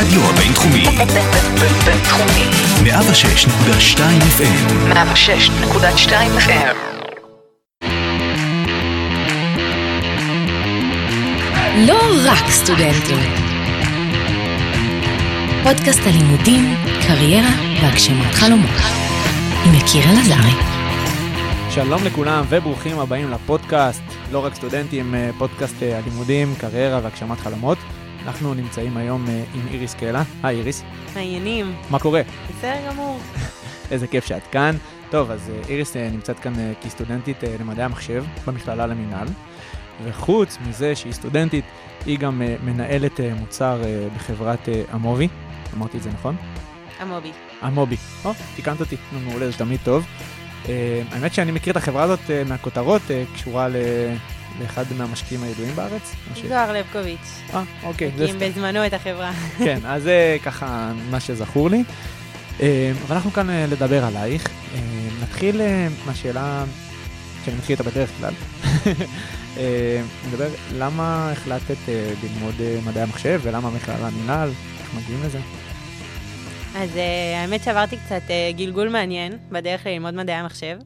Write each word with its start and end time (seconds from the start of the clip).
הרדיו 0.00 0.20
הבינתחומי. 0.24 0.84
בינתחומי. 1.84 2.44
106.2 2.84 3.98
FM. 4.38 4.92
106.2 4.92 6.12
FM. 6.46 6.74
לא 11.86 11.98
רק 12.24 12.50
סטודנטים. 12.50 13.18
פודקאסט 15.62 16.00
הלימודים, 16.06 16.74
קריירה 17.06 17.50
והגשמת 17.82 18.34
חלומות. 18.34 18.80
עם 19.66 19.74
יקיר 19.74 20.04
אלעזרי. 20.10 20.52
שלום 21.70 22.04
לכולם 22.04 22.44
וברוכים 22.48 22.98
הבאים 22.98 23.30
לפודקאסט, 23.30 24.02
לא 24.32 24.44
רק 24.44 24.54
סטודנטים, 24.54 25.14
אה, 25.14 25.30
פודקאסט 25.38 25.82
אה, 25.82 25.98
הלימודים, 25.98 26.54
קריירה 26.58 27.00
והגשמת 27.02 27.40
חלומות. 27.40 27.78
אנחנו 28.24 28.54
נמצאים 28.54 28.96
היום 28.96 29.26
אה, 29.28 29.44
עם 29.54 29.60
איריס 29.70 29.94
קלה. 29.94 30.22
היי 30.42 30.58
איריס, 30.58 30.82
מעניינים, 31.14 31.74
מה 31.90 31.98
קורה? 31.98 32.22
בסדר 32.48 32.76
גמור. 32.88 33.18
איזה 33.90 34.06
כיף 34.06 34.24
שאת 34.24 34.46
כאן. 34.46 34.76
טוב, 35.10 35.30
אז 35.30 35.50
אה, 35.50 35.60
איריס 35.68 35.96
אה, 35.96 36.08
נמצאת 36.10 36.38
כאן 36.38 36.52
כסטודנטית 36.82 37.36
למדעי 37.60 37.84
המחשב 37.84 38.24
במכללה 38.46 38.86
למינהל, 38.86 39.26
וחוץ 40.04 40.58
מזה 40.68 40.94
שהיא 40.94 41.12
סטודנטית, 41.12 41.64
היא 42.06 42.18
גם 42.18 42.42
מנהלת 42.64 43.20
מוצר 43.20 43.82
בחברת 44.16 44.68
המובי. 44.90 45.28
אמרתי 45.76 45.98
את 45.98 46.02
זה 46.02 46.10
נכון? 46.10 46.36
המובי. 46.98 47.32
המובי. 47.60 47.96
או, 48.24 48.32
תיקנת 48.56 48.80
אותי, 48.80 48.96
נו, 49.12 49.20
מעולה, 49.20 49.50
זה 49.50 49.58
תמיד 49.58 49.80
טוב. 49.84 50.06
האמת 51.12 51.34
שאני 51.34 51.52
מכיר 51.52 51.70
את 51.70 51.76
החברה 51.76 52.02
הזאת 52.02 52.20
מהכותרות, 52.46 53.02
קשורה 53.34 53.68
ל... 53.68 53.76
לאחד 54.60 54.84
מהמשקיעים 54.98 55.42
הידועים 55.44 55.76
בארץ. 55.76 56.14
זוהר 56.48 56.72
לבקוביץ'. 56.72 57.40
אה, 57.54 57.62
אוקיי, 57.82 58.08
הקים. 58.08 58.38
בזמנו 58.38 58.86
את 58.86 58.94
החברה. 58.94 59.32
כן, 59.64 59.78
אז 59.84 60.02
זה 60.02 60.36
ככה 60.44 60.92
מה 61.10 61.20
שזכור 61.20 61.70
לי. 61.70 61.82
Uh, 62.58 62.62
אבל 63.06 63.16
אנחנו 63.16 63.30
כאן 63.30 63.48
uh, 63.48 63.52
לדבר 63.72 64.04
עלייך. 64.04 64.46
Uh, 64.46 64.78
נתחיל 65.22 65.60
uh, 65.60 66.06
מהשאלה 66.06 66.64
שאני 67.44 67.56
מתחיל 67.56 67.76
איתה 67.78 67.90
בדרך 67.90 68.10
כלל. 68.20 68.32
uh, 68.54 68.88
נדבר, 70.28 70.48
למה 70.78 71.32
החלטת 71.32 71.76
uh, 71.86 72.24
ללמוד 72.24 72.54
מדעי 72.86 73.02
המחשב 73.02 73.40
ולמה 73.42 73.70
מכללה 73.70 74.10
מינהל? 74.10 74.50
איך 74.80 74.94
מגיעים 74.94 75.22
לזה? 75.24 75.38
אז 76.74 76.96
אה, 76.96 77.40
האמת 77.42 77.64
שעברתי 77.64 77.96
קצת 77.96 78.22
אה, 78.30 78.50
גלגול 78.56 78.88
מעניין 78.88 79.32
בדרך 79.50 79.86
ללמוד 79.86 80.14
מדעי 80.14 80.36
המחשב. 80.36 80.78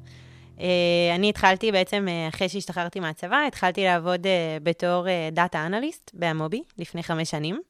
אה, 0.60 1.14
אני 1.14 1.28
התחלתי 1.28 1.72
בעצם, 1.72 2.06
אה, 2.08 2.28
אחרי 2.28 2.48
שהשתחררתי 2.48 3.00
מהצבא, 3.00 3.40
התחלתי 3.48 3.84
לעבוד 3.84 4.26
אה, 4.26 4.58
בתור 4.62 5.06
דאטה 5.32 5.66
אנליסט 5.66 6.10
בהמובי 6.14 6.62
לפני 6.78 7.02
חמש 7.02 7.30
שנים. 7.30 7.60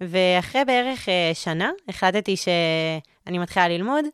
ואחרי 0.00 0.64
בערך 0.64 1.08
שנה 1.34 1.70
החלטתי 1.88 2.36
שאני 2.36 3.38
מתחילה 3.38 3.68
ללמוד, 3.68 4.04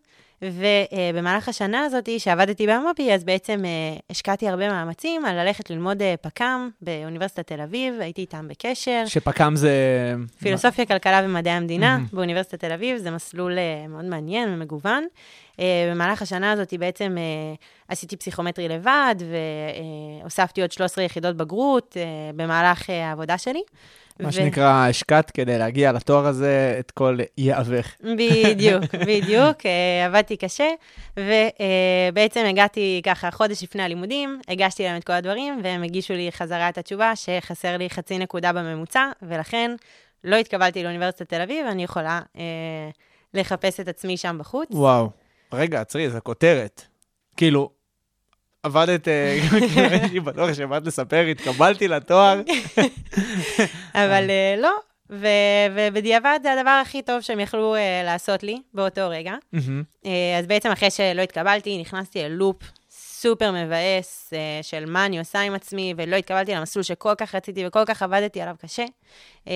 ובמהלך 0.42 1.48
השנה 1.48 1.84
הזאת 1.84 2.08
שעבדתי 2.18 2.66
בהמובי, 2.66 3.12
אז 3.12 3.24
בעצם 3.24 3.62
השקעתי 4.10 4.48
הרבה 4.48 4.68
מאמצים 4.68 5.24
על 5.24 5.44
ללכת 5.44 5.70
ללמוד 5.70 6.02
פק"ם 6.20 6.68
באוניברסיטת 6.82 7.46
תל 7.46 7.60
אביב, 7.60 7.94
הייתי 8.00 8.20
איתם 8.20 8.48
בקשר. 8.48 9.02
שפק"ם 9.06 9.52
זה... 9.56 9.74
פילוסופיה, 10.38 10.86
כלכלה 10.86 11.20
ומדעי 11.24 11.52
המדינה 11.52 11.96
מהמם. 11.96 12.06
באוניברסיטת 12.12 12.60
תל 12.60 12.72
אביב, 12.72 12.96
זה 12.98 13.10
מסלול 13.10 13.58
מאוד 13.88 14.04
מעניין 14.04 14.48
ומגוון. 14.54 15.04
אה, 15.62 15.90
במהלך 15.90 16.22
השנה 16.22 16.52
הזאת 16.52 16.74
בעצם 16.74 17.16
אה, 17.18 17.54
עשיתי 17.88 18.16
פסיכומטרי 18.16 18.68
לבד, 18.68 19.14
והוספתי 20.22 20.60
עוד 20.60 20.72
13 20.72 21.04
יחידות 21.04 21.36
בגרות 21.36 21.96
אה, 21.96 22.02
במהלך 22.36 22.90
אה, 22.90 23.08
העבודה 23.08 23.38
שלי. 23.38 23.62
מה 24.20 24.28
ו- 24.28 24.32
שנקרא, 24.32 24.86
השקעת 24.88 25.30
כדי 25.30 25.58
להגיע 25.58 25.92
לתואר 25.92 26.26
הזה 26.26 26.76
את 26.78 26.90
כל 26.90 27.18
יהבך. 27.38 27.94
בדיוק, 28.00 28.84
בדיוק, 29.08 29.66
אה, 29.66 30.06
עבדתי 30.06 30.36
קשה, 30.36 30.68
ובעצם 31.16 32.44
הגעתי 32.48 33.00
ככה 33.04 33.30
חודש 33.30 33.62
לפני 33.62 33.82
הלימודים, 33.82 34.40
הגשתי 34.48 34.82
להם 34.82 34.96
את 34.96 35.04
כל 35.04 35.12
הדברים, 35.12 35.60
והם 35.62 35.82
הגישו 35.82 36.14
לי 36.14 36.32
חזרה 36.32 36.68
את 36.68 36.78
התשובה 36.78 37.16
שחסר 37.16 37.76
לי 37.76 37.90
חצי 37.90 38.18
נקודה 38.18 38.52
בממוצע, 38.52 39.10
ולכן 39.22 39.70
לא 40.24 40.36
התקבלתי 40.36 40.82
לאוניברסיטת 40.82 41.28
תל 41.28 41.40
אביב, 41.40 41.66
ואני 41.66 41.84
יכולה 41.84 42.20
אה, 42.36 42.42
לחפש 43.34 43.80
את 43.80 43.88
עצמי 43.88 44.16
שם 44.16 44.36
בחוץ. 44.40 44.68
וואו. 44.70 45.21
רגע, 45.54 45.80
עצרי, 45.80 46.10
זו 46.10 46.18
כותרת. 46.22 46.82
כאילו, 47.36 47.70
עבדת, 48.62 49.08
אה, 49.08 49.38
כאילו, 49.48 49.88
הייתי 49.88 50.20
בטוח 50.20 50.52
שבאת 50.52 50.86
לספר, 50.86 51.24
התקבלתי 51.30 51.88
לתואר. 51.88 52.40
אבל 53.94 54.30
אה, 54.30 54.54
לא, 54.58 54.72
ובדיעבד 55.76 56.38
זה 56.42 56.52
הדבר 56.52 56.80
הכי 56.82 57.02
טוב 57.02 57.20
שהם 57.20 57.40
יכלו 57.40 57.74
אה, 57.74 58.02
לעשות 58.04 58.42
לי 58.42 58.62
באותו 58.74 59.08
רגע. 59.08 59.34
אז 60.38 60.46
בעצם 60.46 60.70
אחרי 60.70 60.90
שלא 60.90 61.22
התקבלתי, 61.22 61.80
נכנסתי 61.80 62.22
ללופ 62.22 62.62
סופר 63.22 63.52
מבאס 63.52 64.32
אה, 64.32 64.62
של 64.62 64.84
מה 64.86 65.06
אני 65.06 65.18
עושה 65.18 65.40
עם 65.40 65.54
עצמי, 65.54 65.94
ולא 65.96 66.16
התקבלתי 66.16 66.54
למסלול 66.54 66.82
שכל 66.82 67.14
כך 67.18 67.34
רציתי 67.34 67.66
וכל 67.66 67.84
כך 67.86 68.02
עבדתי 68.02 68.40
עליו 68.40 68.54
קשה. 68.62 68.84
אה, 69.48 69.52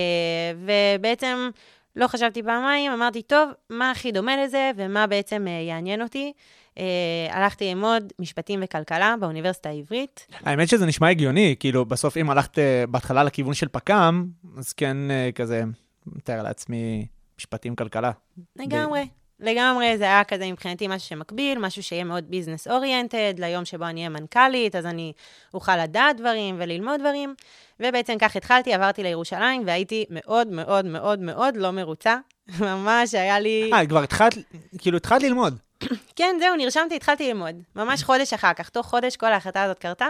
ובעצם 0.57 1.51
לא 1.97 2.07
חשבתי 2.07 2.43
פעמיים, 2.43 2.93
אמרתי, 2.93 3.23
טוב, 3.23 3.51
מה 3.71 3.91
הכי 3.91 4.13
דומה 4.13 4.45
לזה 4.45 4.71
ומה 4.77 5.07
בעצם 5.07 5.45
אה, 5.49 5.53
יעניין 5.53 6.03
אותי? 6.03 6.33
אה, 6.79 7.29
הלכתי 7.31 7.65
ללמוד 7.65 8.13
משפטים 8.19 8.61
וכלכלה 8.63 9.15
באוניברסיטה 9.21 9.69
העברית. 9.69 10.27
האמת 10.45 10.69
שזה 10.69 10.87
נשמע 10.87 11.09
הגיוני, 11.09 11.57
כאילו, 11.61 11.85
בסוף 11.85 12.17
אם 12.17 12.31
הלכת 12.31 12.59
אה, 12.59 12.85
בהתחלה 12.89 13.25
לכיוון 13.25 13.55
של 13.55 13.69
פק"ם, 13.69 14.27
אז 14.59 14.73
כן, 14.73 14.97
אה, 15.11 15.31
כזה, 15.35 15.63
מתאר 16.07 16.43
לעצמי 16.43 17.07
משפטים 17.39 17.77
כלכלה. 17.77 18.11
לגמרי. 18.57 19.03
לגמרי, 19.41 19.99
זה 19.99 20.05
היה 20.05 20.25
כזה 20.25 20.53
מבחינתי 20.53 20.89
משהו 20.89 21.09
שמקביל, 21.09 21.59
משהו 21.59 21.83
שיהיה 21.83 22.05
מאוד 22.05 22.25
ביזנס 22.31 22.69
אוריינטד, 22.69 23.35
ליום 23.39 23.65
שבו 23.65 23.85
אני 23.85 24.01
אהיה 24.01 24.09
מנכ"לית, 24.09 24.77
אז 24.77 24.87
אני 24.87 25.13
אוכל 25.55 25.77
לדעת 25.77 26.17
דברים 26.17 26.57
וללמוד 26.59 27.01
דברים. 27.01 27.35
ובעצם 27.81 28.15
כך 28.19 28.37
התחלתי, 28.37 28.75
עברתי 28.75 29.03
לירושלים, 29.03 29.63
והייתי 29.67 30.05
מאוד 30.11 30.49
מאוד 30.49 30.85
מאוד 30.87 31.19
מאוד 31.19 31.57
לא 31.57 31.71
מרוצה. 31.71 32.17
ממש 32.61 33.15
היה 33.15 33.41
לי... 33.41 33.71
אה, 33.73 33.87
כבר 33.87 34.03
התחלת, 34.03 34.35
כאילו, 34.79 34.97
התחלת 34.97 35.23
ללמוד. 35.23 35.59
כן, 36.17 36.37
זהו, 36.41 36.57
נרשמתי, 36.57 36.97
התחלתי 36.97 37.29
ללמוד. 37.29 37.63
ממש 37.77 38.03
חודש 38.03 38.33
אחר 38.33 38.53
כך, 38.53 38.69
תוך 38.69 38.87
חודש 38.87 39.17
כל 39.17 39.33
ההחלטה 39.33 39.63
הזאת 39.63 39.79
קרתה, 39.79 40.09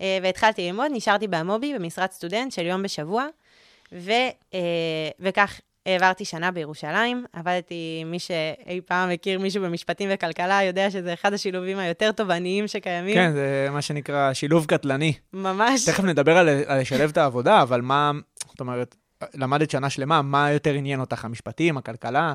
אה, 0.00 0.18
והתחלתי 0.22 0.66
ללמוד, 0.66 0.86
נשארתי 0.92 1.28
בהמובי, 1.28 1.74
במשרת 1.74 2.12
סטודנט 2.12 2.52
של 2.52 2.66
יום 2.66 2.82
בשבוע, 2.82 3.26
ו, 3.92 4.10
אה, 4.54 4.58
וכך 5.20 5.60
העברתי 5.86 6.24
שנה 6.24 6.50
בירושלים. 6.50 7.24
עבדתי, 7.32 8.04
מי 8.06 8.18
שאי 8.18 8.80
פעם 8.86 9.10
מכיר 9.10 9.38
מישהו 9.38 9.62
במשפטים 9.62 10.08
וכלכלה, 10.12 10.62
יודע 10.62 10.90
שזה 10.90 11.12
אחד 11.12 11.32
השילובים 11.32 11.78
היותר 11.78 12.12
תובעניים 12.12 12.68
שקיימים. 12.68 13.14
כן, 13.14 13.32
זה 13.32 13.68
מה 13.70 13.82
שנקרא 13.82 14.32
שילוב 14.32 14.66
קטלני. 14.66 15.12
ממש. 15.32 15.84
תכף 15.84 16.04
נדבר 16.04 16.38
על 16.38 16.48
על 16.66 16.80
לשלב 16.80 17.10
את 17.10 17.16
העבודה, 17.16 17.62
אבל 17.62 17.80
מה, 17.80 18.10
זאת 18.48 18.60
אומרת, 18.60 18.96
למדת 19.34 19.70
שנה 19.70 19.90
שלמה, 19.90 20.22
מה 20.22 20.50
יותר 20.50 20.72
עניין 20.72 21.00
אותך, 21.00 21.24
המשפטים, 21.24 21.76
הכלכלה? 21.76 22.34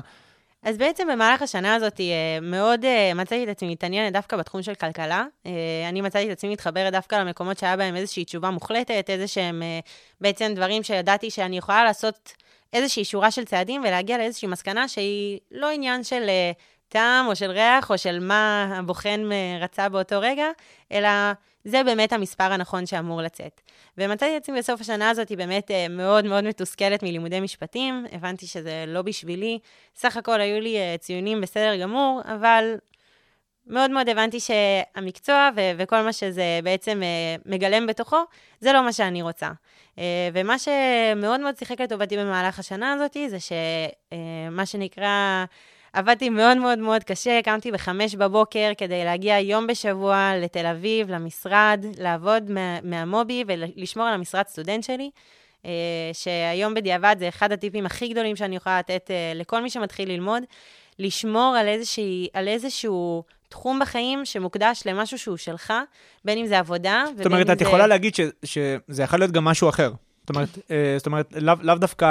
אז 0.62 0.78
בעצם 0.78 1.08
במהלך 1.12 1.42
השנה 1.42 1.74
הזאת 1.74 2.00
אה, 2.00 2.38
מאוד 2.42 2.84
אה, 2.84 3.14
מצאתי 3.14 3.44
את 3.44 3.48
עצמי 3.48 3.68
מתעניינת 3.68 4.12
דווקא 4.12 4.36
בתחום 4.36 4.62
של 4.62 4.74
כלכלה. 4.74 5.24
אה, 5.46 5.52
אני 5.88 6.00
מצאתי 6.00 6.26
את 6.26 6.30
עצמי 6.30 6.50
מתחברת 6.50 6.92
דווקא 6.92 7.16
למקומות 7.16 7.58
שהיה 7.58 7.76
בהם 7.76 7.96
איזושהי 7.96 8.24
תשובה 8.24 8.50
מוחלטת, 8.50 9.04
איזה 9.08 9.28
שהם 9.28 9.62
בעצם 10.20 10.52
דברים 10.54 10.82
שידעתי 10.82 11.30
שאני 11.30 11.58
יכולה 11.58 11.84
לעשות 11.84 12.32
איזושהי 12.76 13.04
שורה 13.04 13.30
של 13.30 13.44
צעדים 13.44 13.80
ולהגיע 13.80 14.18
לאיזושהי 14.18 14.48
מסקנה 14.48 14.88
שהיא 14.88 15.38
לא 15.50 15.70
עניין 15.70 16.04
של 16.04 16.24
אה, 16.28 16.52
טעם 16.88 17.26
או 17.26 17.36
של 17.36 17.50
ריח 17.50 17.90
או 17.90 17.98
של 17.98 18.18
מה 18.20 18.74
הבוחן 18.78 19.32
אה, 19.32 19.58
רצה 19.60 19.88
באותו 19.88 20.20
רגע, 20.20 20.46
אלא 20.92 21.08
זה 21.64 21.84
באמת 21.84 22.12
המספר 22.12 22.44
הנכון 22.44 22.86
שאמור 22.86 23.22
לצאת. 23.22 23.60
ומצאתי 23.98 24.36
את 24.36 24.42
עצמי 24.42 24.58
בסוף 24.58 24.80
השנה 24.80 25.10
הזאת 25.10 25.32
באמת 25.32 25.70
אה, 25.70 25.88
מאוד 25.88 26.24
מאוד 26.24 26.44
מתוסכלת 26.44 27.02
מלימודי 27.02 27.40
משפטים, 27.40 28.06
הבנתי 28.12 28.46
שזה 28.46 28.84
לא 28.86 29.02
בשבילי. 29.02 29.58
סך 29.96 30.16
הכל 30.16 30.40
היו 30.40 30.60
לי 30.60 30.76
אה, 30.76 30.94
ציונים 30.98 31.40
בסדר 31.40 31.76
גמור, 31.76 32.20
אבל 32.24 32.74
מאוד 33.66 33.90
מאוד 33.90 34.08
הבנתי 34.08 34.38
שהמקצוע 34.40 35.50
ו- 35.56 35.70
וכל 35.78 36.02
מה 36.02 36.12
שזה 36.12 36.60
בעצם 36.62 37.02
אה, 37.02 37.36
מגלם 37.46 37.86
בתוכו, 37.86 38.16
זה 38.60 38.72
לא 38.72 38.82
מה 38.82 38.92
שאני 38.92 39.22
רוצה. 39.22 39.50
אה, 39.98 40.28
ומה 40.32 40.56
שמאוד 40.58 41.40
מאוד 41.40 41.56
שיחק 41.58 41.80
לטובתי 41.80 42.16
במהלך 42.16 42.58
השנה 42.58 42.92
הזאת, 42.92 43.16
זה 43.28 43.36
שמה 43.40 44.66
שנקרא, 44.66 45.44
עבדתי 45.92 46.28
מאוד 46.28 46.56
מאוד 46.56 46.78
מאוד 46.78 47.04
קשה, 47.04 47.40
קמתי 47.44 47.72
בחמש 47.72 48.14
בבוקר 48.14 48.72
כדי 48.78 49.04
להגיע 49.04 49.38
יום 49.38 49.66
בשבוע 49.66 50.32
לתל 50.42 50.66
אביב, 50.66 51.10
למשרד, 51.10 51.84
לעבוד 51.98 52.50
מה- 52.50 52.78
מהמובי 52.82 53.44
ולשמור 53.46 54.06
על 54.06 54.14
המשרד 54.14 54.46
סטודנט 54.46 54.84
שלי. 54.84 55.10
אה, 55.64 55.70
שהיום 56.12 56.74
בדיעבד 56.74 57.16
זה 57.18 57.28
אחד 57.28 57.52
הטיפים 57.52 57.86
הכי 57.86 58.08
גדולים 58.08 58.36
שאני 58.36 58.56
יכולה 58.56 58.78
לתת 58.78 59.10
אה, 59.10 59.32
לכל 59.34 59.60
מי 59.62 59.70
שמתחיל 59.70 60.08
ללמוד, 60.08 60.42
לשמור 60.98 61.56
על, 61.58 61.68
איזושהי, 61.68 62.28
על 62.32 62.48
איזשהו 62.48 63.22
תחום 63.48 63.78
בחיים 63.82 64.24
שמוקדש 64.24 64.82
למשהו 64.86 65.18
שהוא 65.18 65.36
שלך, 65.36 65.72
בין 66.24 66.38
אם 66.38 66.46
זה 66.46 66.58
עבודה, 66.58 67.04
ובין 67.04 67.10
אם 67.10 67.16
זה... 67.16 67.22
זאת 67.22 67.32
אומרת, 67.32 67.50
את 67.50 67.60
יכולה 67.60 67.86
להגיד 67.86 68.14
ש- 68.14 68.20
שזה 68.44 69.02
יכול 69.02 69.18
להיות 69.18 69.32
גם 69.32 69.44
משהו 69.44 69.68
אחר. 69.68 69.92
זאת 70.20 70.30
אומרת, 70.30 70.48
אה, 70.70 70.94
זאת 70.98 71.06
אומרת, 71.06 71.32
לאו 71.36 71.54
לאו 71.62 71.74
דווקא 71.74 72.06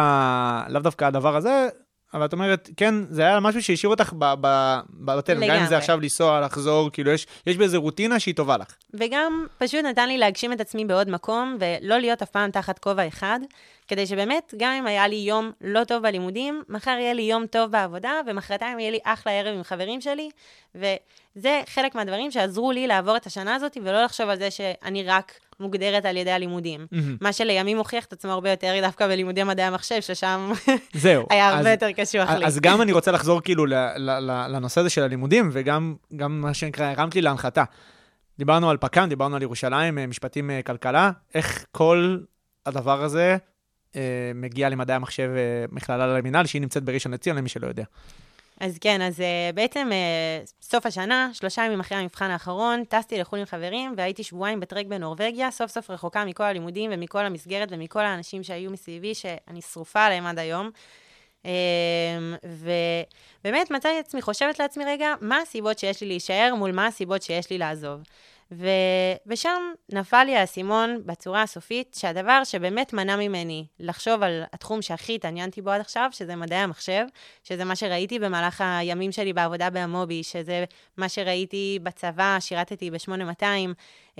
לאו 0.70 0.82
דווקא 0.82 1.06
הדבר 1.06 1.36
הזה, 1.36 1.68
אבל 2.14 2.26
את 2.26 2.34
אומרת, 2.34 2.70
כן, 2.78 2.96
זה 3.10 3.22
היה 3.22 3.40
משהו 3.40 3.64
שהשאיר 3.64 3.90
אותך 3.90 4.14
בבטן, 4.18 5.34
גם 5.48 5.56
אם. 5.56 5.66
זה 5.66 5.78
עכשיו 5.78 6.00
לנסוע, 6.00 6.42
לחזור, 6.42 6.90
כאילו, 6.92 7.12
יש, 7.12 7.28
יש 7.48 7.58
באיזה 7.58 7.78
רוטינה 7.78 8.20
שהיא 8.20 8.36
טובה 8.36 8.58
לך. 8.58 8.76
וגם 8.94 9.46
פשוט 9.58 9.86
נתן 9.86 10.08
לי 10.08 10.18
להגשים 10.18 10.54
את 10.54 10.62
עצמי 10.62 10.86
בעוד 10.86 11.10
מקום, 11.10 11.58
ולא 11.60 11.98
להיות 11.98 12.22
אף 12.22 12.30
פעם 12.30 12.52
תחת 12.52 12.80
כובע 12.80 13.08
אחד, 13.08 13.40
כדי 13.88 14.08
שבאמת, 14.08 14.54
גם 14.58 14.72
אם 14.72 14.86
היה 14.88 15.08
לי 15.08 15.16
יום 15.16 15.52
לא 15.62 15.84
טוב 15.84 16.04
בלימודים, 16.04 16.64
מחר 16.70 16.92
יהיה 17.00 17.14
לי 17.14 17.22
יום 17.22 17.46
טוב 17.48 17.72
בעבודה, 17.72 18.12
ומחרתיים 18.28 18.80
יהיה 18.80 18.92
לי 18.92 19.00
אחלה 19.04 19.34
ערב 19.34 19.56
עם 19.56 19.64
חברים 19.64 20.02
שלי, 20.02 20.30
וזה 20.76 21.62
חלק 21.68 21.96
מהדברים 21.96 22.32
שעזרו 22.32 22.72
לי 22.72 22.88
לעבור 22.88 23.18
את 23.18 23.26
השנה 23.26 23.56
הזאת, 23.56 23.78
ולא 23.84 24.04
לחשוב 24.04 24.30
על 24.30 24.38
זה 24.38 24.52
שאני 24.52 25.04
רק 25.04 25.32
מוגדרת 25.60 26.06
על 26.06 26.18
ידי 26.18 26.32
הלימודים. 26.32 26.88
מהמם. 26.92 27.18
מה 27.22 27.34
שלימים 27.34 27.78
הוכיח 27.78 28.06
את 28.06 28.14
עצמו 28.14 28.32
הרבה 28.32 28.50
יותר 28.52 28.74
דווקא 28.82 29.08
בלימודי 29.08 29.44
מדעי 29.44 29.66
המחשב, 29.66 30.02
ששם 30.02 30.52
זהו. 30.94 31.26
היה 31.30 31.50
אז- 31.50 31.56
הרבה 31.58 31.72
יותר 31.72 31.92
קשוח 31.92 32.30
לי. 32.30 32.46
אז 32.46 32.60
גם 32.60 32.82
אני 32.82 32.92
רוצה 32.92 33.12
לחזור 33.12 33.42
כאילו 33.42 33.66
ל- 33.66 33.74
ל- 33.98 34.20
ל- 34.20 34.48
לנושא 34.50 34.82
הזה 34.82 34.90
של 34.90 35.04
הלימודים, 35.04 35.50
וגם 35.54 35.96
גם 36.16 36.42
מה 36.42 36.54
שנקרא, 36.54 36.86
הרמת 36.98 37.16
לי 37.16 37.22
להנחתה. 37.22 37.64
דיברנו 38.38 38.70
על 38.70 38.78
פק"ם, 38.78 39.10
דיברנו 39.10 39.36
על 39.36 39.42
ירושלים, 39.42 39.98
אה, 39.98 40.08
משפטים, 40.08 40.52
אה, 40.52 40.62
כלכלה, 40.62 41.12
איך 41.36 41.66
כל 41.72 42.18
הדבר 42.66 43.04
הזה 43.04 43.38
מגיע 44.36 44.70
למדעי 44.70 44.96
המחשב 44.96 45.30
אה, 45.36 45.66
מכללה 45.72 46.18
למינהל, 46.18 46.46
שהיא 46.46 46.62
נמצאת 46.62 46.84
בראשון 46.84 47.14
לציון, 47.14 47.38
למי 47.38 47.50
שלא 47.50 47.68
יודע. 47.68 47.84
אז 48.60 48.78
כן, 48.82 49.02
אז 49.02 49.20
uh, 49.20 49.56
בעצם 49.56 49.90
uh, 49.92 50.52
סוף 50.62 50.86
השנה, 50.86 51.30
שלושה 51.34 51.66
ימים 51.66 51.80
אחרי 51.80 51.98
המבחן 51.98 52.30
האחרון, 52.30 52.84
טסתי 52.84 53.18
לחו"ל 53.18 53.40
עם 53.40 53.46
חברים, 53.46 53.94
והייתי 53.98 54.24
שבועיים 54.24 54.60
בטרק 54.60 54.86
בנורבגיה, 54.86 55.52
סוף 55.52 55.72
סוף 55.72 55.90
רחוקה 55.90 56.26
מכל 56.26 56.44
הלימודים 56.44 56.92
ומכל 56.94 57.26
המסגרת 57.26 57.68
ומכל 57.72 58.00
האנשים 58.00 58.44
שהיו 58.44 58.72
מסביבי, 58.72 59.16
שאני 59.16 59.62
שרופה 59.62 60.04
עליהם 60.04 60.26
עד 60.26 60.40
היום. 60.40 60.70
Um, 61.44 61.48
ובאמת 62.44 63.72
מצאתי 63.72 64.00
את 64.00 64.06
עצמי 64.06 64.22
חושבת 64.22 64.60
לעצמי 64.60 64.84
רגע, 64.86 65.14
מה 65.22 65.38
הסיבות 65.38 65.80
שיש 65.80 66.02
לי 66.02 66.08
להישאר 66.08 66.54
מול 66.58 66.72
מה 66.72 66.88
הסיבות 66.88 67.22
שיש 67.22 67.50
לי 67.50 67.58
לעזוב. 67.58 68.02
ו... 68.52 68.68
ושם 69.28 69.72
נפל 69.90 70.24
לי 70.24 70.36
האסימון 70.36 71.02
בצורה 71.06 71.42
הסופית, 71.42 71.96
שהדבר 72.00 72.44
שבאמת 72.44 72.94
מנע 72.94 73.16
ממני 73.16 73.66
לחשוב 73.80 74.24
על 74.24 74.44
התחום 74.54 74.82
שהכי 74.82 75.16
התעניינתי 75.16 75.62
בו 75.62 75.70
עד 75.70 75.82
עכשיו, 75.82 76.10
שזה 76.12 76.36
מדעי 76.36 76.60
המחשב, 76.60 77.06
שזה 77.44 77.66
מה 77.66 77.76
שראיתי 77.76 78.20
במהלך 78.20 78.64
הימים 78.66 79.12
שלי 79.12 79.34
בעבודה 79.34 79.70
במובי, 79.70 80.24
שזה 80.24 80.66
מה 80.98 81.10
שראיתי 81.10 81.80
בצבא, 81.84 82.38
שירתתי 82.40 82.92
ב-8200, 82.92 83.44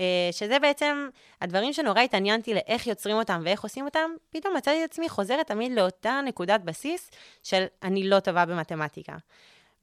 אה, 0.00 0.28
שזה 0.32 0.58
בעצם 0.58 1.08
הדברים 1.40 1.72
שנורא 1.72 2.00
התעניינתי 2.00 2.54
לאיך 2.54 2.86
יוצרים 2.86 3.16
אותם 3.16 3.42
ואיך 3.44 3.62
עושים 3.62 3.84
אותם, 3.84 4.10
פתאום 4.30 4.56
מצאתי 4.56 4.84
את 4.84 4.90
עצמי 4.90 5.08
חוזרת 5.08 5.46
תמיד 5.46 5.72
לאותה 5.72 6.20
נקודת 6.24 6.60
בסיס 6.60 7.10
של 7.42 7.64
אני 7.82 8.08
לא 8.08 8.20
טובה 8.20 8.44
במתמטיקה. 8.46 9.16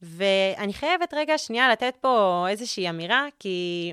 ואני 0.02 0.72
חייבת 0.72 1.14
רגע 1.14 1.38
שנייה 1.38 1.68
לתת 1.68 1.94
פה 2.00 2.46
איזושהי 2.48 2.88
אמירה, 2.88 3.26
כי 3.38 3.92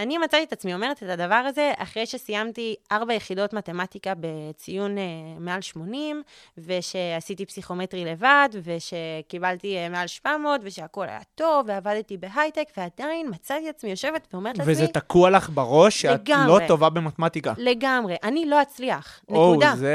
אני 0.00 0.18
מצאתי 0.18 0.44
את 0.44 0.52
עצמי 0.52 0.74
אומרת 0.74 1.02
את 1.02 1.08
הדבר 1.08 1.34
הזה 1.34 1.72
אחרי 1.76 2.06
שסיימתי 2.06 2.74
ארבע 2.92 3.14
יחידות 3.14 3.52
מתמטיקה 3.52 4.12
בציון 4.20 4.98
אה, 4.98 5.02
מעל 5.38 5.60
80, 5.60 6.22
ושעשיתי 6.58 7.46
פסיכומטרי 7.46 8.04
לבד, 8.04 8.48
ושקיבלתי 8.62 9.76
אה, 9.76 9.88
מעל 9.88 10.06
700, 10.06 10.60
ושהכול 10.64 11.08
היה 11.08 11.20
טוב, 11.34 11.66
ועבדתי 11.68 12.16
בהייטק, 12.16 12.64
ועדיין 12.76 13.26
מצאתי 13.30 13.70
את 13.70 13.74
עצמי 13.74 13.90
יושבת 13.90 14.28
ואומרת 14.32 14.58
לעצמי, 14.58 14.72
וזה 14.72 14.86
תקוע 14.86 15.30
לך 15.30 15.50
בראש 15.50 16.00
שאת 16.00 16.20
לגמרי. 16.20 16.60
לא 16.60 16.66
טובה 16.68 16.90
במתמטיקה. 16.90 17.54
לגמרי, 17.58 18.16
אני 18.22 18.46
לא 18.46 18.62
אצליח, 18.62 19.20
או, 19.28 19.52
נקודה. 19.52 19.72
זה 19.76 19.94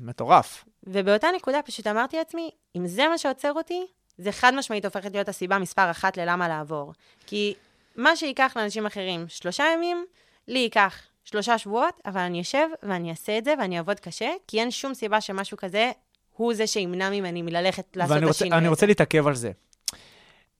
מטורף. 0.00 0.64
ובאותה 0.86 1.28
נקודה 1.36 1.62
פשוט 1.62 1.86
אמרתי 1.86 2.16
לעצמי, 2.16 2.50
אם 2.76 2.86
זה 2.86 3.08
מה 3.08 3.18
שעוצר 3.18 3.52
אותי, 3.52 3.86
זה 4.18 4.32
חד 4.32 4.54
משמעית 4.54 4.84
הופכת 4.84 5.12
להיות 5.12 5.28
הסיבה 5.28 5.58
מספר 5.58 5.90
אחת 5.90 6.16
ללמה 6.16 6.48
לעבור. 6.48 6.92
כי 7.26 7.54
מה 7.96 8.16
שייקח 8.16 8.52
לאנשים 8.56 8.86
אחרים 8.86 9.24
שלושה 9.28 9.64
ימים, 9.74 10.04
לי 10.48 10.58
ייקח 10.58 10.98
שלושה 11.24 11.58
שבועות, 11.58 12.00
אבל 12.06 12.20
אני 12.20 12.40
אשב 12.40 12.66
ואני 12.82 13.10
אעשה 13.10 13.38
את 13.38 13.44
זה 13.44 13.54
ואני 13.58 13.78
אעבוד 13.78 14.00
קשה, 14.00 14.30
כי 14.48 14.60
אין 14.60 14.70
שום 14.70 14.94
סיבה 14.94 15.20
שמשהו 15.20 15.56
כזה 15.56 15.90
הוא 16.36 16.54
זה 16.54 16.66
שימנע 16.66 17.10
ממני 17.10 17.42
מללכת 17.42 17.96
לעשות 17.96 18.14
ואני 18.14 18.26
את 18.26 18.30
השינוי 18.30 18.58
הזה. 18.58 18.68
רוצה 18.68 18.86
להתעכב 18.86 19.26
על 19.26 19.34
זה. 19.34 19.50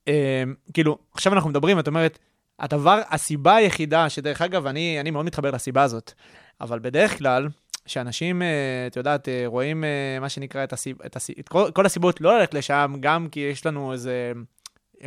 אה, 0.08 0.42
כאילו, 0.74 0.98
עכשיו 1.14 1.32
אנחנו 1.32 1.50
מדברים, 1.50 1.78
את 1.78 1.88
אומרת, 1.88 2.18
הדבר, 2.58 3.00
הסיבה 3.08 3.56
היחידה, 3.56 4.10
שדרך 4.10 4.42
אגב, 4.42 4.66
אני, 4.66 5.00
אני 5.00 5.10
מאוד 5.10 5.24
מתחבר 5.24 5.50
לסיבה 5.50 5.82
הזאת, 5.82 6.12
אבל 6.60 6.78
בדרך 6.78 7.18
כלל, 7.18 7.48
שאנשים, 7.86 8.42
אה, 8.42 8.48
את 8.86 8.96
יודעת, 8.96 9.28
אה, 9.28 9.42
רואים 9.46 9.84
אה, 9.84 10.18
מה 10.20 10.28
שנקרא 10.28 10.64
את, 10.64 10.72
הסיב, 10.72 11.02
את, 11.02 11.16
הסיב, 11.16 11.34
את 11.40 11.48
כל, 11.48 11.70
כל 11.74 11.86
הסיבות 11.86 12.20
לא 12.20 12.38
ללכת 12.38 12.54
לשם, 12.54 12.94
גם 13.00 13.28
כי 13.28 13.40
יש 13.40 13.66
לנו 13.66 13.92
איזה 13.92 14.32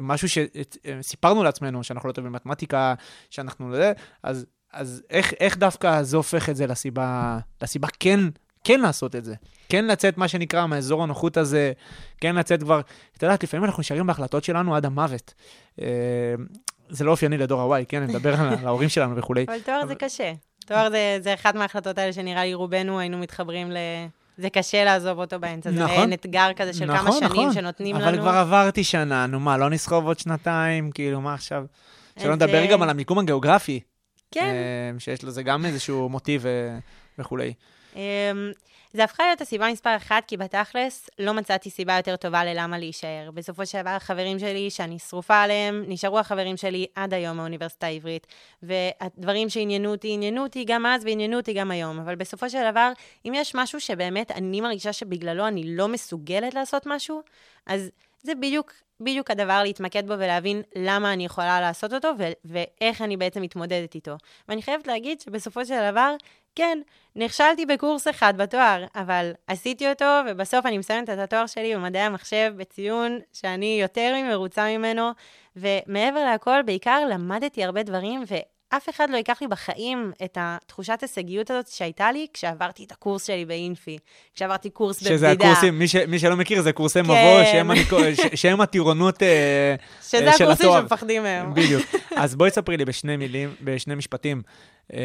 משהו 0.02 0.28
שסיפרנו 0.30 1.44
לעצמנו, 1.44 1.84
שאנחנו 1.84 2.08
לא 2.08 2.14
טובים 2.14 2.32
במתמטיקה, 2.32 2.94
שאנחנו 3.30 3.72
לא... 3.72 3.86
אז, 4.24 4.46
אז 4.74 5.04
איך, 5.10 5.34
איך 5.40 5.58
דווקא 5.58 6.04
זה 6.04 6.18
הופך 6.18 6.50
את 6.50 6.56
זה 6.56 6.68
לסיבה, 6.68 7.38
לסיבה 7.62 7.88
כן, 8.00 8.20
כן 8.64 8.80
לעשות 8.80 9.16
את 9.16 9.26
זה? 9.26 9.36
כן 9.70 9.86
לצאת, 9.88 10.18
מה 10.18 10.28
שנקרא, 10.28 10.66
מאזור 10.66 11.04
הנוחות 11.04 11.38
הזה, 11.38 11.72
כן 12.22 12.36
לצאת 12.36 12.64
כבר, 12.64 12.82
את 13.18 13.24
יודעת, 13.24 13.44
לפעמים 13.44 13.64
אנחנו 13.64 13.82
נשארים 13.82 14.08
בהחלטות 14.08 14.44
שלנו 14.44 14.76
עד 14.76 14.86
המוות. 14.86 15.34
אה, 15.82 15.88
זה 16.90 17.04
לא 17.04 17.12
אופייני 17.12 17.38
לדור 17.38 17.76
ה-Y, 17.76 17.86
כן? 17.88 18.02
אני 18.02 18.14
מדבר 18.14 18.42
על 18.42 18.54
ההורים 18.66 18.90
שלנו 18.90 19.16
וכולי. 19.16 19.46
אבל 19.48 19.60
תואר 19.60 19.86
זה 19.88 19.96
קשה. 19.96 20.34
תואר 20.66 20.90
זה, 20.90 21.18
זה 21.22 21.34
אחת 21.34 21.56
מההחלטות 21.56 21.98
האלה 21.98 22.14
שנראה 22.14 22.44
לי 22.44 22.54
רובנו 22.54 23.00
היינו 23.00 23.18
מתחברים 23.18 23.72
ל... 23.72 23.78
זה 24.38 24.50
קשה 24.50 24.84
לעזוב 24.84 25.20
אותו 25.20 25.40
באמצע. 25.40 25.72
זה 25.72 25.84
נכון. 25.84 25.96
מעין 25.96 26.14
אתגר 26.14 26.50
כזה 26.56 26.74
של 26.74 26.88
כמה 26.88 27.12
שנים 27.12 27.54
שנותנים 27.54 27.96
אבל 27.96 28.08
לנו. 28.08 28.18
אבל 28.18 28.22
כבר 28.22 28.38
עברתי 28.38 28.84
שנה, 28.84 29.26
נו 29.28 29.40
מה, 29.40 29.58
לא 29.58 29.70
נסחוב 29.70 30.06
עוד 30.06 30.20
שנתיים, 30.20 30.92
כאילו, 30.92 31.22
מה 31.22 31.34
עכשיו? 31.34 31.66
שלא 32.20 32.32
אז, 32.32 32.36
נדבר 32.36 32.62
אה, 32.62 32.68
גם 32.68 32.82
על 32.82 32.90
המיקום 32.90 33.20
הגיאוגרפי, 33.20 33.80
כן. 34.32 34.46
אה, 34.46 35.00
שיש 35.00 35.24
לזה 35.24 35.44
גם 35.44 35.66
איזשהו 35.66 36.10
מוטיב 36.10 36.46
אה, 36.46 36.78
וכולי. 37.20 37.54
אמ, 37.98 38.52
זה 38.94 39.04
הפכה 39.04 39.24
להיות 39.24 39.42
הסיבה 39.42 39.72
מספר 39.72 39.96
אחת, 39.96 40.24
כי 40.28 40.38
בתכלס 40.38 41.10
לא 41.20 41.34
מצאתי 41.34 41.70
סיבה 41.70 41.98
יותר 41.98 42.16
טובה 42.16 42.46
ללמה 42.46 42.78
להישאר. 42.78 43.30
בסופו 43.34 43.66
של 43.66 43.82
דבר, 43.82 43.90
החברים 43.90 44.40
שלי, 44.40 44.70
שאני 44.70 45.00
שרופה 45.00 45.36
עליהם, 45.42 45.84
נשארו 45.88 46.20
החברים 46.20 46.58
שלי 46.58 46.86
עד 46.96 47.14
היום 47.14 47.38
מהאוניברסיטה 47.38 47.88
העברית. 47.88 48.28
והדברים 48.64 49.50
שעניינו 49.50 49.92
אותי, 49.92 50.14
עניינו 50.14 50.44
אותי 50.44 50.66
גם 50.66 50.86
אז 50.86 51.04
ועניינו 51.06 51.38
אותי 51.38 51.54
גם 51.54 51.72
היום. 51.72 52.00
אבל 52.00 52.16
בסופו 52.16 52.50
של 52.50 52.72
דבר, 52.72 52.92
אם 53.26 53.34
יש 53.36 53.56
משהו 53.56 53.80
שבאמת 53.80 54.32
אני 54.32 54.62
מרגישה 54.62 54.94
שבגללו 54.94 55.48
אני 55.48 55.76
לא 55.76 55.88
מסוגלת 55.88 56.54
לעשות 56.54 56.84
משהו, 56.86 57.22
אז 57.66 57.90
זה 58.24 58.36
בדיוק, 58.36 58.74
בדיוק 59.00 59.32
הדבר 59.32 59.64
להתמקד 59.64 60.08
בו 60.08 60.14
ולהבין 60.14 60.62
למה 60.76 61.14
אני 61.14 61.26
יכולה 61.26 61.62
לעשות 61.62 61.94
אותו 61.94 62.12
ו- 62.18 62.32
ואיך 62.46 63.02
אני 63.02 63.18
בעצם 63.18 63.42
מתמודדת 63.42 63.96
איתו. 63.96 64.16
ואני 64.50 64.62
חייבת 64.62 64.88
להגיד 64.88 65.22
שבסופו 65.22 65.66
של 65.66 65.92
דבר, 65.92 66.16
כן, 66.58 66.80
נכשלתי 67.16 67.66
בקורס 67.66 68.08
אחד 68.08 68.34
בתואר, 68.38 68.86
אבל 68.96 69.32
עשיתי 69.48 69.90
אותו, 69.90 70.06
ובסוף 70.30 70.66
אני 70.66 70.78
מסיימת 70.78 71.10
את 71.10 71.18
התואר 71.18 71.46
שלי 71.46 71.76
במדעי 71.76 72.02
המחשב 72.02 72.54
בציון 72.58 73.20
שאני 73.34 73.80
יותר 73.82 74.14
ממרוצה 74.24 74.78
ממנו, 74.78 75.10
ומעבר 75.56 76.26
להכל, 76.26 76.62
בעיקר 76.66 77.06
למדתי 77.10 77.64
הרבה 77.64 77.84
דברים, 77.84 78.24
ואף 78.28 78.90
אחד 78.90 79.10
לא 79.10 79.18
ייקח 79.18 79.42
לי 79.42 79.48
בחיים 79.48 80.12
את 80.24 80.38
התחושת 80.42 81.00
הישגיות 81.02 81.52
הזאת 81.52 81.68
שהייתה 81.68 82.12
לי 82.12 82.28
כשעברתי 82.34 82.84
את 82.84 82.92
הקורס 82.92 83.28
שלי 83.28 83.46
באינפי, 83.46 83.98
כשעברתי 84.36 84.70
קורס 84.70 85.02
בבדידה. 85.02 85.18
שזה 85.18 85.32
הקורסים, 85.32 85.80
מי, 85.80 85.88
ש, 85.88 85.96
מי 85.96 86.20
שלא 86.20 86.36
מכיר, 86.36 86.62
זה 86.62 86.74
קורסי 86.74 87.02
מבוא, 87.02 87.44
שהם, 87.44 87.72
הניקו, 87.72 87.98
ש, 88.16 88.42
שהם 88.42 88.62
הטירונות 88.62 89.16
שזה 89.16 90.10
של 90.12 90.28
הקורסים 90.28 90.52
התואר. 90.52 90.82
שמפחדים 90.82 91.24
מהם. 91.24 91.54
בדיוק. 91.54 91.84
אז 92.16 92.36
בואי 92.36 92.52
תספרי 92.52 92.78
לי 92.78 92.86
בשני 92.86 93.18
מילים, 93.18 93.56
בשני 93.62 93.96
משפטים, 93.96 94.42
אה, 94.94 95.00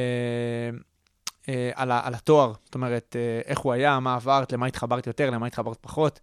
אה, 1.48 1.70
על, 1.74 1.90
ה, 1.90 2.00
על 2.04 2.14
התואר. 2.14 2.52
זאת 2.64 2.74
אומרת, 2.74 3.16
אה, 3.18 3.40
איך 3.46 3.58
הוא 3.58 3.72
היה, 3.72 4.00
מה 4.00 4.14
עברת, 4.14 4.52
למה 4.52 4.66
התחברת 4.66 5.06
יותר, 5.06 5.30
למה 5.30 5.46
התחברת 5.46 5.76
פחות. 5.80 6.20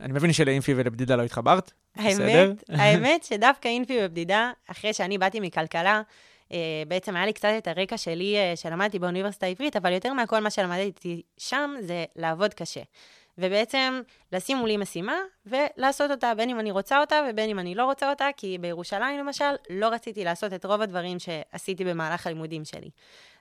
אני 0.00 0.12
מבין 0.12 0.32
שלאינפי 0.32 0.74
ולבדידה 0.76 1.16
לא 1.16 1.22
התחברת, 1.22 1.72
בסדר? 1.96 2.52
האמת, 2.68 2.80
האמת 2.80 3.24
שדווקא 3.28 3.68
אינפי 3.68 3.98
ובדידה, 4.02 4.50
אחרי 4.66 4.92
שאני 4.92 5.18
באתי 5.18 5.40
מכלכלה, 5.40 6.02
אה, 6.52 6.82
בעצם 6.88 7.16
היה 7.16 7.26
לי 7.26 7.32
קצת 7.32 7.48
את 7.58 7.68
הרקע 7.68 7.96
שלי, 7.96 8.36
שלמדתי 8.54 8.98
באוניברסיטה 8.98 9.46
העברית, 9.46 9.76
אבל 9.76 9.92
יותר 9.92 10.12
מהכל 10.12 10.40
מה 10.40 10.50
שלמדתי 10.50 11.22
שם 11.38 11.74
זה 11.80 12.04
לעבוד 12.16 12.54
קשה. 12.54 12.82
ובעצם 13.38 14.00
לשים 14.32 14.56
מולי 14.56 14.76
משימה 14.76 15.16
ולעשות 15.46 16.10
אותה, 16.10 16.32
בין 16.36 16.50
אם 16.50 16.60
אני 16.60 16.70
רוצה 16.70 17.00
אותה 17.00 17.16
ובין 17.30 17.50
אם 17.50 17.58
אני 17.58 17.74
לא 17.74 17.84
רוצה 17.84 18.10
אותה, 18.10 18.26
כי 18.36 18.58
בירושלים 18.60 19.18
למשל, 19.18 19.54
לא 19.70 19.88
רציתי 19.88 20.24
לעשות 20.24 20.52
את 20.52 20.64
רוב 20.64 20.80
הדברים 20.80 21.18
שעשיתי 21.18 21.84
במהלך 21.84 22.26
הלימודים 22.26 22.64
שלי. 22.64 22.90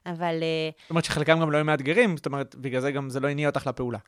אבל 0.05 0.35
אה, 0.41 0.69
זאת 0.81 0.89
אומרת 0.89 1.05
שחלקם 1.05 1.39
גם 1.39 1.51
לא 1.51 1.57
היו 1.57 1.65
מאתגרים, 1.65 2.17
זאת 2.17 2.25
אומרת, 2.25 2.55
בגלל 2.55 2.81
זה 2.81 2.91
גם 2.91 3.09
זה 3.09 3.19
לא 3.19 3.27
הניע 3.27 3.49
אותך 3.49 3.67
לפעולה. 3.67 3.99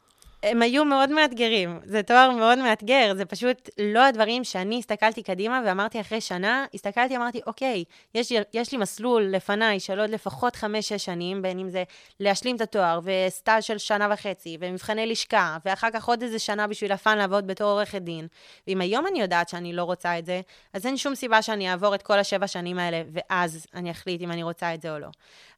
הם 0.44 0.62
היו 0.62 0.86
מאוד 0.86 1.10
מאתגרים. 1.10 1.79
זה 1.84 2.03
תואר 2.03 2.32
מאוד 2.32 2.58
מאתגר, 2.58 3.13
זה 3.15 3.25
פשוט 3.25 3.70
לא 3.77 4.06
הדברים 4.06 4.44
שאני 4.44 4.79
הסתכלתי 4.79 5.24
קדימה 5.24 5.62
ואמרתי 5.65 6.01
אחרי 6.01 6.22
שנה, 6.22 6.65
הסתכלתי, 6.74 7.17
אמרתי, 7.17 7.41
אוקיי, 7.48 7.84
יש, 8.15 8.34
יש 8.53 8.72
לי 8.72 8.77
מסלול 8.77 9.24
לפניי 9.24 9.79
של 9.79 10.00
עוד 10.00 10.10
לפחות 10.10 10.56
חמש-שש 10.56 11.06
שנים, 11.06 11.41
בין 11.41 11.60
אם 11.60 11.70
זה 11.70 11.84
להשלים 12.20 12.56
את 12.56 12.62
התואר, 12.62 13.00
וסטאז' 13.03 13.63
של 13.63 13.77
שנה 13.77 14.08
וחצי, 14.13 14.58
ומבחני 14.60 15.08
לשכה, 15.08 15.58
ואחר 15.65 15.91
כך 15.94 16.08
עוד 16.08 16.24
איזה 16.24 16.39
שנה 16.39 16.67
בשביל 16.67 16.91
הפאן 16.91 17.17
לעבוד 17.17 17.48
בתור 17.48 17.72
עורכת 17.72 18.01
דין. 18.01 18.27
ואם 18.67 18.82
היום 18.82 19.08
אני 19.08 19.22
יודעת 19.22 19.50
שאני 19.50 19.74
לא 19.74 19.84
רוצה 19.84 20.20
את 20.20 20.25
זה, 20.25 20.41
אז 20.74 20.86
אין 20.86 20.98
שום 20.98 21.15
סיבה 21.15 21.41
שאני 21.41 21.72
אעבור 21.72 21.96
את 21.96 22.01
כל 22.01 22.20
השבע 22.20 22.48
שנים 22.48 22.79
האלה, 22.79 23.01
ואז 23.13 23.67
אני 23.74 23.91
אחליט 23.91 24.22
אם 24.22 24.32
אני 24.32 24.44
רוצה 24.44 24.74
את 24.74 24.82
זה 24.82 24.94
או 24.94 25.00
לא. 25.00 25.08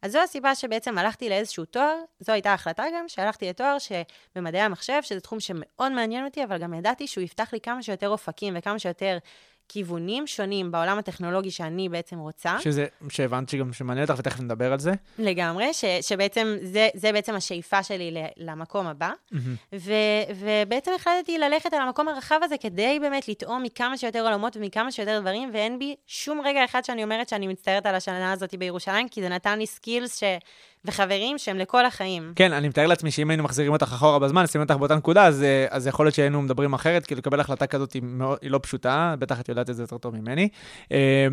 אז 0.02 0.12
זו 0.12 0.20
הסיבה 0.20 0.56
שבעצם 0.56 0.98
הלכתי 0.98 1.30
לאיזשהו 1.30 1.66
תואר, 1.66 1.96
זו 2.20 2.32
הייתה 2.32 2.52
ההחלטה 2.52 2.84
גם, 2.96 3.06
שהלכתי 3.08 3.50
לתואר 3.50 3.78
שבמדעי 3.80 4.62
המחשב, 4.70 5.00
שזה 5.02 5.20
תחום 5.20 5.40
שמאוד 5.40 5.92
מעניין 5.92 6.26
אותי, 6.26 6.44
אבל 6.44 6.58
גם 6.58 6.74
ידעתי 6.74 7.08
שהוא 7.08 7.24
יפתח 7.24 7.50
לי 7.54 7.60
כמה 7.60 7.84
שיותר 7.84 8.10
אופקים 8.10 8.54
וכמה 8.58 8.80
שיותר 8.80 9.18
כיוונים 9.70 10.28
שונים 10.28 10.72
בעולם 10.72 10.98
הטכנולוגי 10.98 11.52
שאני 11.52 11.90
בעצם 11.90 12.20
רוצה. 12.20 12.58
שזה, 12.60 12.86
שהבנת 13.10 13.50
שגם 13.50 13.74
שמעניין 13.74 14.06
אותך, 14.08 14.20
ותכף 14.20 14.40
נדבר 14.40 14.74
על 14.74 14.80
זה. 14.80 14.92
לגמרי, 15.20 15.74
ש, 15.74 15.86
שבעצם 16.02 16.58
זה, 16.62 16.90
זה 16.94 17.12
בעצם 17.12 17.36
השאיפה 17.36 17.84
שלי 17.84 18.12
למקום 18.38 18.88
הבא. 18.88 19.12
ו, 19.76 19.94
ובעצם 20.36 20.92
החלטתי 20.96 21.38
ללכת 21.38 21.74
על 21.74 21.82
המקום 21.82 22.08
הרחב 22.08 22.40
הזה 22.44 22.58
כדי 22.58 23.00
באמת 23.02 23.28
לטעום 23.28 23.64
מכמה 23.64 23.98
שיותר 23.98 24.22
עולמות 24.22 24.58
ומכמה 24.58 24.92
שיותר 24.92 25.20
דברים, 25.20 25.50
ואין 25.54 25.80
בי 25.80 25.96
שום 26.08 26.42
רגע 26.46 26.66
אחד 26.66 26.86
שאני 26.86 27.04
אומרת 27.04 27.30
שאני 27.30 27.48
מצטערת 27.48 27.86
על 27.86 27.96
השנה 27.96 28.32
הזאת 28.32 28.56
בירושלים, 28.56 29.10
כי 29.10 29.22
זה 29.22 29.30
נתן 29.30 29.60
לי 29.60 29.66
סקילס 29.66 30.20
ש... 30.20 30.24
וחברים 30.86 31.38
שהם 31.38 31.58
לכל 31.58 31.86
החיים. 31.86 32.34
כן, 32.36 32.54
אני 32.54 32.70
מתאר 32.70 32.88
לעצמי 32.88 33.12
שאם 33.12 33.30
היינו 33.30 33.44
מחזירים 33.44 33.72
אותך 33.72 33.94
אחורה 33.94 34.20
בזמן, 34.20 34.48
שמים 34.48 34.64
אותך 34.64 34.76
באותה 34.76 34.96
נקודה, 34.96 35.26
אז, 35.26 35.44
אה, 35.44 35.66
אז 35.70 35.88
יכול 35.88 36.06
להיות 36.06 36.16
שהיינו 36.16 36.42
מדברים 36.42 36.74
אחרת, 36.74 37.06
כי 37.06 37.16
לקבל 37.16 37.40
החלטה 37.40 37.68
כזאת 37.68 37.94
היא, 37.94 38.02
מאוד, 38.06 38.38
היא 38.42 38.52
לא 38.52 38.60
פשוטה, 38.64 39.16
בטח 39.20 39.40
את 39.40 39.50
יודעת 39.50 39.70
את 39.70 39.76
זה 39.76 39.84
יותר 39.84 39.98
טוב 39.98 40.16
ממני. 40.16 40.50
אה, 40.92 41.28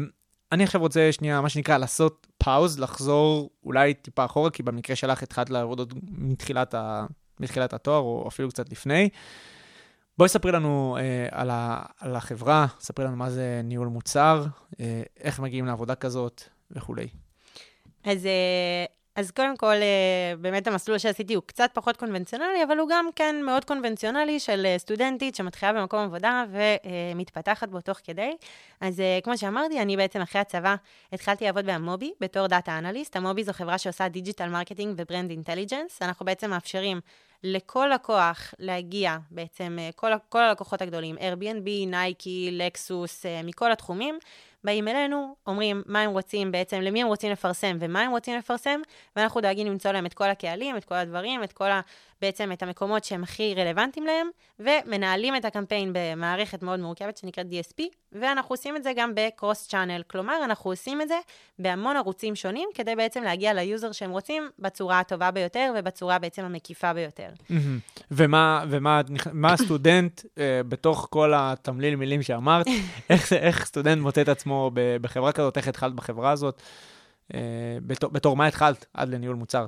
אני 0.52 0.64
עכשיו 0.64 0.80
רוצה 0.80 1.12
שנייה, 1.12 1.40
מה 1.40 1.48
שנקרא, 1.48 1.78
לעשות 1.78 2.26
פאוז, 2.38 2.78
לחזור 2.78 3.50
אולי 3.64 3.94
טיפה 3.94 4.24
אחורה, 4.24 4.50
כי 4.50 4.62
במקרה 4.62 4.96
שלך 4.96 5.22
התחלת 5.22 5.50
לעבוד 5.50 5.78
עוד 5.78 5.94
מתחילת, 6.08 6.74
ה, 6.74 7.06
מתחילת 7.40 7.72
התואר, 7.72 7.98
או 7.98 8.24
אפילו 8.28 8.48
קצת 8.48 8.72
לפני. 8.72 9.08
בואי 10.18 10.28
ספרי 10.28 10.52
לנו 10.52 10.96
אה, 11.00 11.28
על, 11.30 11.50
ה, 11.50 11.82
על 12.00 12.16
החברה, 12.16 12.66
ספרי 12.80 13.04
לנו 13.04 13.16
מה 13.16 13.30
זה 13.30 13.60
ניהול 13.64 13.88
מוצר, 13.88 14.44
אה, 14.80 15.02
איך 15.20 15.40
מגיעים 15.40 15.66
לעבודה 15.66 15.94
כזאת 15.94 16.42
וכולי. 16.70 17.08
אז, 18.04 18.26
אה, 18.26 18.84
אז 19.16 19.30
קודם 19.30 19.56
כל, 19.56 19.74
אה, 19.74 20.36
באמת 20.40 20.66
המסלול 20.66 20.98
שעשיתי 20.98 21.34
הוא 21.34 21.42
קצת 21.46 21.70
פחות 21.74 21.96
קונבנציונלי, 21.96 22.64
אבל 22.64 22.78
הוא 22.78 22.88
גם 22.90 23.08
כן 23.16 23.36
מאוד 23.44 23.64
קונבנציונלי 23.64 24.40
של 24.40 24.66
אה, 24.66 24.78
סטודנטית 24.78 25.34
שמתחילה 25.34 25.72
במקום 25.72 26.00
עבודה 26.00 26.44
ומתפתחת 26.50 27.68
בו 27.68 27.80
תוך 27.80 27.98
כדי. 28.04 28.36
אז 28.80 29.00
אה, 29.00 29.18
כמו 29.22 29.38
שאמרתי, 29.38 29.82
אני 29.82 29.96
בעצם 29.96 30.20
אחרי 30.20 30.40
הצבא 30.40 30.74
התחלתי 31.12 31.44
לעבוד 31.44 31.66
ב 31.66 31.73
Amobee 31.73 32.12
בתור 32.20 32.46
data 32.46 32.78
analyst. 32.78 33.16
Amobee 33.16 33.44
זו 33.44 33.52
חברה 33.52 33.78
שעושה 33.78 34.08
digital 34.08 34.48
marketing 34.48 34.94
ו 34.96 35.02
brand 35.02 35.30
intelligence. 35.30 36.02
אנחנו 36.02 36.26
בעצם 36.26 36.50
מאפשרים 36.50 37.00
לכל 37.42 37.90
לקוח 37.94 38.54
להגיע, 38.58 39.16
בעצם 39.30 39.76
אה, 39.80 39.90
כל, 39.94 40.10
כל 40.28 40.42
הלקוחות 40.42 40.82
הגדולים, 40.82 41.16
Airbnb, 41.16 41.86
נייקי, 41.86 42.48
לקסוס, 42.52 43.26
אה, 43.26 43.40
מכל 43.44 43.72
התחומים, 43.72 44.18
באים 44.64 44.88
אלינו, 44.88 45.36
אומרים 45.46 45.82
מה 45.86 46.00
הם 46.00 46.10
רוצים 46.10 46.52
בעצם, 46.52 46.80
למי 46.80 47.02
הם 47.02 47.08
רוצים 47.08 47.32
לפרסם 47.32 47.76
ומה 47.80 48.00
הם 48.00 48.10
רוצים 48.10 48.38
לפרסם, 48.38 48.80
ואנחנו 49.16 49.40
דואגים 49.40 49.66
למצוא 49.66 49.92
להם 49.92 50.06
את 50.06 50.14
כל 50.14 50.30
הקהלים, 50.30 50.76
את 50.76 50.84
כל 50.84 50.94
הדברים, 50.94 51.44
את 51.44 51.52
כל 51.52 51.70
ה... 51.70 51.80
בעצם 52.22 52.52
את 52.52 52.62
המקומות 52.62 53.04
שהם 53.04 53.22
הכי 53.22 53.54
רלוונטיים 53.54 54.06
להם, 54.06 54.28
ומנהלים 54.60 55.36
את 55.36 55.44
הקמפיין 55.44 55.90
במערכת 55.92 56.62
מאוד 56.62 56.80
מורכבת 56.80 57.16
שנקראת 57.16 57.46
DSP, 57.46 57.82
ואנחנו 58.12 58.52
עושים 58.52 58.76
את 58.76 58.82
זה 58.82 58.92
גם 58.96 59.12
ב 59.14 59.23
cross 59.23 59.68
channel, 59.68 60.02
כלומר, 60.06 60.44
אנחנו 60.44 60.70
עושים 60.70 61.02
את 61.02 61.08
זה 61.08 61.18
בהמון 61.58 61.96
ערוצים 61.96 62.34
שונים, 62.34 62.68
כדי 62.74 62.96
בעצם 62.96 63.22
להגיע 63.22 63.54
ל 63.54 63.62
user 63.62 63.92
שהם 63.92 64.10
רוצים 64.10 64.50
בצורה 64.58 65.00
הטובה 65.00 65.30
ביותר 65.30 65.72
ובצורה 65.78 66.18
בעצם 66.18 66.44
המקיפה 66.44 66.92
ביותר. 66.92 67.28
ומה, 68.10 68.64
ומה 68.70 69.00
מה 69.32 69.52
הסטודנט, 69.52 70.22
אה, 70.38 70.60
בתוך 70.68 71.08
כל 71.10 71.32
התמליל 71.36 71.96
מילים 71.96 72.22
שאמרת, 72.22 72.66
איך, 73.10 73.32
איך 73.32 73.64
סטודנט 73.64 74.02
מוצא 74.02 74.22
את 74.22 74.28
עצמו 74.28 74.45
ב- 74.74 74.96
בחברה 74.96 75.32
כזאת, 75.32 75.56
איך 75.56 75.68
התחלת 75.68 75.94
בחברה 75.94 76.30
הזאת? 76.30 76.62
אה, 77.34 77.40
בתור, 77.82 78.10
בתור 78.10 78.36
מה 78.36 78.46
התחלת 78.46 78.86
עד 78.94 79.08
לניהול 79.08 79.36
מוצר? 79.36 79.66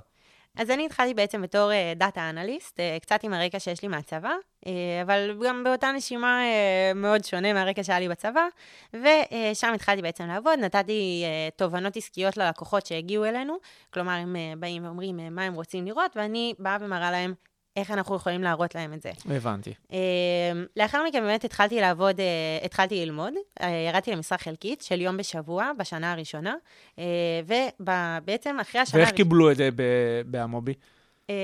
אז 0.56 0.70
אני 0.70 0.86
התחלתי 0.86 1.14
בעצם 1.14 1.42
בתור 1.42 1.70
דאטה 1.96 2.30
אנליסט, 2.30 2.80
קצת 3.02 3.24
עם 3.24 3.34
הרקע 3.34 3.60
שיש 3.60 3.82
לי 3.82 3.88
מהצבא, 3.88 4.32
אה, 4.66 5.02
אבל 5.02 5.38
גם 5.46 5.64
באותה 5.64 5.92
נשימה 5.92 6.42
אה, 6.42 6.92
מאוד 6.94 7.24
שונה 7.24 7.52
מהרקע 7.52 7.84
שהיה 7.84 8.00
לי 8.00 8.08
בצבא, 8.08 8.46
ושם 8.94 9.72
התחלתי 9.74 10.02
בעצם 10.02 10.26
לעבוד, 10.26 10.58
נתתי 10.58 11.22
אה, 11.24 11.48
תובנות 11.56 11.96
עסקיות 11.96 12.36
ללקוחות 12.36 12.86
שהגיעו 12.86 13.24
אלינו, 13.24 13.56
כלומר 13.90 14.12
הם 14.12 14.36
אה, 14.36 14.52
באים 14.58 14.84
ואומרים 14.84 15.20
אה, 15.20 15.30
מה 15.30 15.42
הם 15.42 15.54
רוצים 15.54 15.86
לראות, 15.86 16.16
ואני 16.16 16.54
באה 16.58 16.76
ומראה 16.80 17.10
להם 17.10 17.34
איך 17.76 17.90
אנחנו 17.90 18.16
יכולים 18.16 18.42
להראות 18.42 18.74
להם 18.74 18.92
את 18.92 19.02
זה. 19.02 19.10
הבנתי. 19.30 19.74
אה, 19.92 19.98
לאחר 20.76 21.04
מכן 21.08 21.20
באמת 21.20 21.44
התחלתי 21.44 21.80
לעבוד, 21.80 22.20
אה, 22.20 22.24
התחלתי 22.64 23.06
ללמוד, 23.06 23.32
אה, 23.62 23.68
ירדתי 23.88 24.12
למשרה 24.12 24.38
חלקית 24.38 24.82
של 24.82 25.00
יום 25.00 25.16
בשבוע 25.16 25.70
בשנה 25.78 26.12
הראשונה, 26.12 26.54
אה, 26.98 27.04
ובעצם 27.80 28.56
אחרי 28.60 28.80
השנה 28.80 29.00
ואיך. 29.00 29.10
קיבלו 29.12 29.50
את 29.50 29.56
זה 29.56 29.68
בהמובי? 30.26 30.74
אמ, 31.28 31.34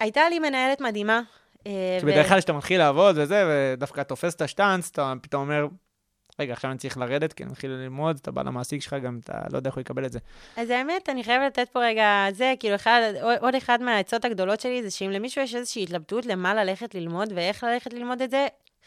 הייתה 0.00 0.28
לי 0.28 0.38
מנהלת 0.38 0.80
מדהימה. 0.80 1.20
אה, 1.66 1.96
כי 2.00 2.06
ו- 2.06 2.08
בדרך 2.08 2.28
כלל 2.28 2.38
כשאתה 2.38 2.52
מתחיל 2.52 2.78
לעבוד 2.78 3.18
וזה, 3.18 3.44
ודווקא 3.48 4.02
תופס 4.02 4.34
את 4.34 4.40
השטאנץ, 4.42 4.90
אתה 4.92 5.12
פתאום 5.22 5.42
אומר, 5.42 5.66
רגע, 6.40 6.52
עכשיו 6.52 6.70
אני 6.70 6.78
צריך 6.78 6.98
לרדת, 6.98 7.32
כי 7.32 7.42
אני 7.42 7.52
מתחיל 7.52 7.70
ללמוד, 7.70 8.18
אתה 8.22 8.30
בא 8.30 8.42
למעסיק 8.42 8.82
שלך, 8.82 8.96
גם 9.02 9.20
אתה 9.24 9.32
לא 9.52 9.56
יודע 9.56 9.68
איך 9.68 9.74
הוא 9.74 9.80
יקבל 9.80 10.06
את 10.06 10.12
זה. 10.12 10.18
אז 10.56 10.70
האמת, 10.70 11.08
אני 11.08 11.24
חייבת 11.24 11.58
לתת 11.58 11.68
פה 11.72 11.80
רגע, 11.80 12.26
זה, 12.32 12.54
כאילו, 12.60 12.74
אחד, 12.74 13.00
עוד 13.40 13.54
אחד 13.54 13.82
מהעצות 13.82 14.24
הגדולות 14.24 14.60
שלי, 14.60 14.82
זה 14.82 14.90
שאם 14.90 15.10
למישהו 15.10 15.42
יש 15.42 15.54
איזושהי 15.54 15.82
התלבטות 15.82 16.26
למה 16.26 16.54
ללכת 16.54 16.94
ללמוד 16.94 17.32
ואיך 17.34 17.64
ללכת 17.64 17.92
ללמוד 17.92 18.22
את 18.22 18.30
זה, 18.30 18.46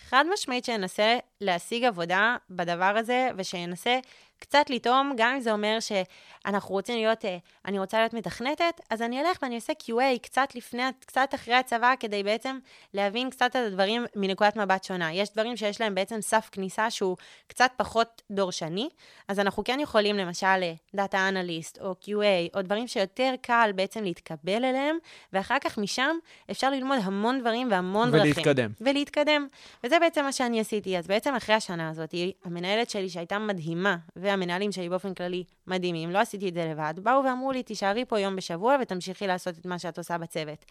חד 0.10 0.26
משמעית 0.34 0.66
שינסה 0.66 1.18
להשיג 1.42 1.84
עבודה 1.84 2.36
בדבר 2.50 2.94
הזה, 2.98 3.30
ושינסה 3.38 4.00
קצת 4.42 4.70
לטעום, 4.70 5.14
גם 5.18 5.34
אם 5.34 5.40
זה 5.40 5.52
אומר 5.52 5.78
שאנחנו 5.80 6.76
רוצים 6.76 6.96
להיות, 6.96 7.26
אה, 7.26 7.38
אני 7.66 7.80
רוצה 7.80 7.98
להיות 7.98 8.14
מתכנתת, 8.14 8.82
אז 8.90 9.02
אני 9.02 9.22
אלך 9.22 9.38
ואני 9.42 9.56
אעשה 9.56 9.74
QA 9.84 10.20
קצת 10.22 10.56
לפני, 10.56 10.84
קצת 11.00 11.30
אחרי 11.36 11.56
הצבא, 11.56 11.94
כדי 12.00 12.24
בעצם 12.24 12.60
להבין 12.94 13.30
קצת 13.30 13.46
את 13.52 13.56
הדברים 13.56 14.06
מנקודת 14.16 14.56
מבט 14.56 14.84
שונה. 14.84 15.14
יש 15.14 15.30
דברים 15.34 15.58
שיש 15.58 15.82
להם 15.82 15.96
בעצם 15.96 16.22
סף 16.22 16.50
כניסה 16.52 16.90
שהוא 16.90 17.18
קצת 17.48 17.72
פחות 17.78 18.22
דורשני, 18.32 18.90
אז 19.28 19.40
אנחנו 19.40 19.64
כן 19.64 19.80
יכולים 19.80 20.18
למשל 20.18 20.62
דאטה 20.96 21.28
אנליסט 21.30 21.82
או 21.82 21.96
QA, 22.04 22.56
או 22.56 22.62
דברים 22.62 22.88
שיותר 22.88 23.34
קל 23.42 23.72
בעצם 23.76 24.04
להתקבל 24.04 24.66
אליהם, 24.66 24.98
ואחר 25.34 25.58
כך 25.62 25.78
משם 25.78 26.16
אפשר 26.52 26.70
ללמוד 26.70 27.00
המון 27.04 27.40
דברים 27.40 27.72
והמון 27.72 28.12
דרכים. 28.12 28.32
ולהתקדם. 28.32 28.72
ולהתקדם. 28.82 29.48
וזה 29.84 30.00
בעצם 30.00 30.24
מה 30.24 30.32
שאני 30.32 30.60
עשיתי. 30.60 30.98
אז 30.98 31.08
בעצם 31.08 31.36
אחרי 31.36 31.56
השנה 31.56 31.90
הזאת, 31.90 32.16
המנהלת 32.46 32.90
שלי 32.90 33.10
שהייתה 33.10 33.40
מדהימה, 33.40 33.98
והמנהלים 34.32 34.72
שלי 34.72 34.90
באופן 34.90 35.14
כללי 35.14 35.44
מדהימים, 35.68 36.12
לא 36.12 36.20
עשיתי 36.20 36.50
את 36.50 36.54
זה 36.54 36.66
לבד, 36.66 36.94
באו 37.04 37.24
ואמרו 37.24 37.52
לי, 37.52 37.64
תישארי 37.64 38.06
פה 38.06 38.20
יום 38.20 38.36
בשבוע 38.36 38.78
ותמשיכי 38.82 39.28
לעשות 39.28 39.58
את 39.58 39.66
מה 39.66 39.80
שאת 39.80 39.98
עושה 39.98 40.18
בצוות. 40.18 40.66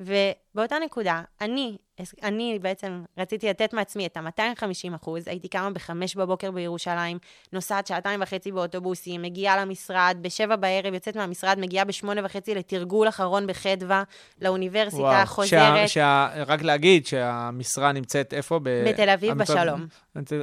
ובאותה 0.00 0.76
נקודה, 0.78 1.22
אני, 1.40 1.76
אני 2.22 2.58
בעצם 2.62 3.02
רציתי 3.18 3.48
לתת 3.48 3.74
מעצמי 3.74 4.06
את 4.06 4.16
ה-250 4.16 4.96
אחוז, 4.96 5.28
הייתי 5.28 5.48
קמה 5.48 5.70
בחמש 5.70 6.16
בבוקר 6.16 6.50
בירושלים, 6.50 7.18
נוסעת 7.52 7.86
שעתיים 7.86 8.22
וחצי 8.22 8.52
באוטובוסים, 8.52 9.22
מגיעה 9.22 9.60
למשרד, 9.64 10.16
בשבע 10.20 10.56
בערב 10.56 10.94
יוצאת 10.94 11.16
מהמשרד, 11.16 11.58
מגיעה 11.60 11.84
בשמונה 11.84 12.20
וחצי 12.24 12.54
לתרגול 12.54 13.08
אחרון 13.08 13.46
בחדווה, 13.46 14.02
לאוניברסיטה, 14.42 15.22
חוזרת. 15.26 15.88
שה, 15.88 15.88
שה, 15.88 16.28
רק 16.46 16.62
להגיד 16.62 17.06
שהמשרה 17.06 17.92
נמצאת 17.92 18.34
איפה? 18.34 18.58
ב... 18.62 18.68
בתל 18.88 19.08
אביב, 19.08 19.30
המשרד- 19.30 19.56
בשלום. 19.56 19.86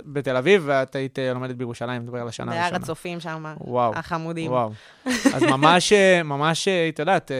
בתל 0.05 0.37
אביב, 0.37 0.63
ואת 0.65 0.95
היית 0.95 1.19
אה, 1.19 1.33
לומדת 1.33 1.55
בירושלים, 1.55 2.01
מדבר 2.01 2.21
על 2.21 2.27
השנה 2.27 2.51
בהר 2.51 2.59
הראשונה. 2.59 2.77
הצופים 2.83 3.19
שם, 3.19 3.45
וואו. 3.61 3.95
החמודים. 3.95 4.51
וואו. 4.51 4.71
אז 5.05 5.43
ממש, 5.43 5.93
אה, 5.93 6.23
ממש, 6.23 6.67
אה, 6.67 6.89
את 6.89 6.99
יודעת, 6.99 7.31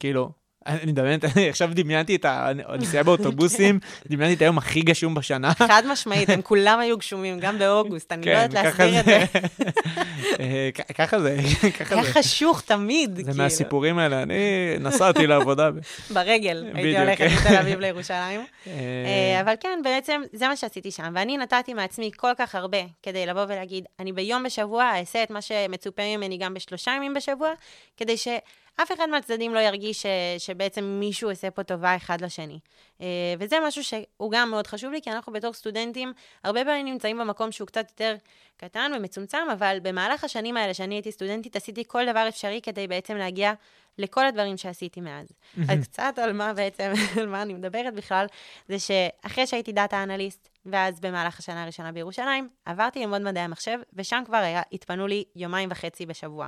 כאילו, 0.00 0.30
אני 0.66 0.92
מדמיינת, 0.92 1.24
עכשיו 1.50 1.70
דמיינתי 1.74 2.16
את 2.16 2.24
הנסיעה 2.28 3.02
באוטובוסים, 3.02 3.78
דמיינתי 4.10 4.36
את 4.36 4.42
היום 4.42 4.58
הכי 4.58 4.80
גשום 4.80 5.14
בשנה. 5.14 5.54
חד 5.54 5.82
משמעית, 5.86 6.30
הם 6.30 6.42
כולם 6.42 6.80
היו 6.80 6.98
גשומים, 6.98 7.40
גם 7.40 7.58
באוגוסט, 7.58 8.12
אני 8.12 8.26
לא 8.26 8.30
יודעת 8.30 8.64
כן, 8.64 8.72
ככה 8.72 8.86
להסביר 8.86 9.00
את 9.00 9.04
זה. 9.04 9.38
אה, 10.40 10.68
ככה 10.94 11.20
זה, 11.20 11.36
ככה 11.78 11.94
היה 11.94 12.04
זה. 12.04 12.12
חשוך 12.12 12.60
תמיד, 12.60 13.16
זה 13.16 13.22
כאילו. 13.22 13.36
מהסיפורים 13.36 13.98
האלה, 13.98 14.22
אני 14.22 14.34
נסעתי 14.80 15.26
לעבודה. 15.26 15.70
ברגל, 16.10 16.64
הייתי. 16.74 16.98
הולכת 16.98 17.24
מתל 17.40 17.56
אביב 17.56 17.80
לירושלים. 17.80 18.40
אה, 18.66 18.72
אה, 18.72 19.40
אבל 19.40 19.54
כן, 19.60 19.80
בעצם 19.84 20.22
זה 20.32 20.48
מה 20.48 20.56
שעשיתי 20.56 20.90
שם, 20.90 21.12
ואני 21.14 21.36
נתתי 21.36 21.74
מעצמי 21.74 22.10
כל 22.16 22.32
כך 22.38 22.54
הרבה 22.54 22.78
כדי 23.02 23.26
לבוא 23.26 23.44
ולהגיד, 23.48 23.84
אני 24.00 24.12
ביום 24.12 24.42
בשבוע 24.42 24.98
אעשה 24.98 25.22
את 25.22 25.30
מה 25.30 25.42
שמצופה 25.42 26.02
ממני 26.16 26.38
גם 26.38 26.54
בשלושה 26.54 26.90
ימים 26.96 27.14
בשבוע, 27.14 27.50
כדי 27.96 28.16
ש... 28.16 28.28
שאף 28.76 28.92
אחד 28.92 29.06
מהצדדים 29.10 29.54
לא 29.54 29.58
ירגיש 29.58 30.02
ש, 30.02 30.06
שבעצם 30.38 30.84
מישהו 31.00 31.30
עושה 31.30 31.50
פה 31.50 31.62
טובה 31.62 31.96
אחד 31.96 32.20
לשני. 32.20 32.58
אה, 33.00 33.06
וזה 33.38 33.56
משהו 33.66 33.84
שהוא 33.84 34.30
גם 34.30 34.50
מאוד 34.50 34.66
חשוב 34.66 34.92
לי, 34.92 35.02
כי 35.02 35.10
אנחנו 35.10 35.32
בתור 35.32 35.52
סטודנטים, 35.52 36.12
הרבה 36.44 36.64
פעמים 36.64 36.86
נמצאים 36.86 37.18
במקום 37.18 37.52
שהוא 37.52 37.66
קצת 37.66 37.90
יותר 37.90 38.16
קטן 38.56 38.92
ומצומצם, 38.96 39.46
אבל 39.52 39.78
במהלך 39.82 40.24
השנים 40.24 40.56
האלה 40.56 40.74
שאני 40.74 40.94
הייתי 40.94 41.12
סטודנטית, 41.12 41.56
עשיתי 41.56 41.84
כל 41.86 42.10
דבר 42.10 42.28
אפשרי 42.28 42.60
כדי 42.62 42.88
בעצם 42.88 43.16
להגיע 43.16 43.52
לכל 43.98 44.26
הדברים 44.26 44.56
שעשיתי 44.56 45.00
מאז. 45.00 45.26
אז 45.68 45.84
קצת 45.84 46.14
על 46.22 46.32
מה 46.32 46.52
בעצם, 46.54 46.92
על 47.20 47.26
מה 47.26 47.42
אני 47.42 47.54
מדברת 47.54 47.94
בכלל, 47.94 48.26
זה 48.68 48.78
שאחרי 48.78 49.46
שהייתי 49.46 49.72
דאטה 49.72 50.02
אנליסט, 50.02 50.48
ואז 50.66 51.00
במהלך 51.00 51.38
השנה 51.38 51.62
הראשונה 51.62 51.92
בירושלים, 51.92 52.48
עברתי 52.64 53.00
ללמוד 53.00 53.22
מדעי 53.22 53.42
המחשב, 53.42 53.78
ושם 53.94 54.22
כבר 54.26 54.36
היה, 54.36 54.62
התפנו 54.72 55.06
לי 55.06 55.24
יומיים 55.36 55.68
וחצי 55.72 56.06
בשבוע. 56.06 56.46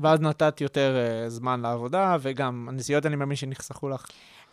ואז 0.00 0.20
נתת 0.20 0.60
יותר 0.60 0.96
uh, 1.26 1.28
זמן 1.28 1.60
לעבודה, 1.60 2.16
וגם 2.20 2.66
הנסיעות, 2.68 3.06
אני 3.06 3.16
מאמין 3.16 3.36
שנחסכו 3.36 3.88
לך. 3.88 4.06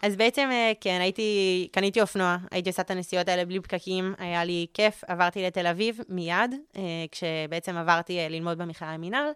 אז 0.03 0.15
בעצם, 0.15 0.49
אה, 0.51 0.71
כן, 0.81 0.97
הייתי, 1.01 1.67
קניתי 1.71 2.01
אופנוע, 2.01 2.37
הייתי 2.51 2.69
עושה 2.69 2.81
את 2.81 2.91
הנסיעות 2.91 3.27
האלה 3.27 3.45
בלי 3.45 3.59
פקקים, 3.59 4.13
היה 4.17 4.43
לי 4.43 4.67
כיף, 4.73 5.03
עברתי 5.07 5.43
לתל 5.43 5.67
אביב 5.67 5.99
מיד, 6.09 6.55
אה, 6.75 6.81
כשבעצם 7.11 7.77
עברתי 7.77 8.19
אה, 8.19 8.29
ללמוד 8.29 8.57
במכללה 8.57 8.93
למינהל, 8.93 9.27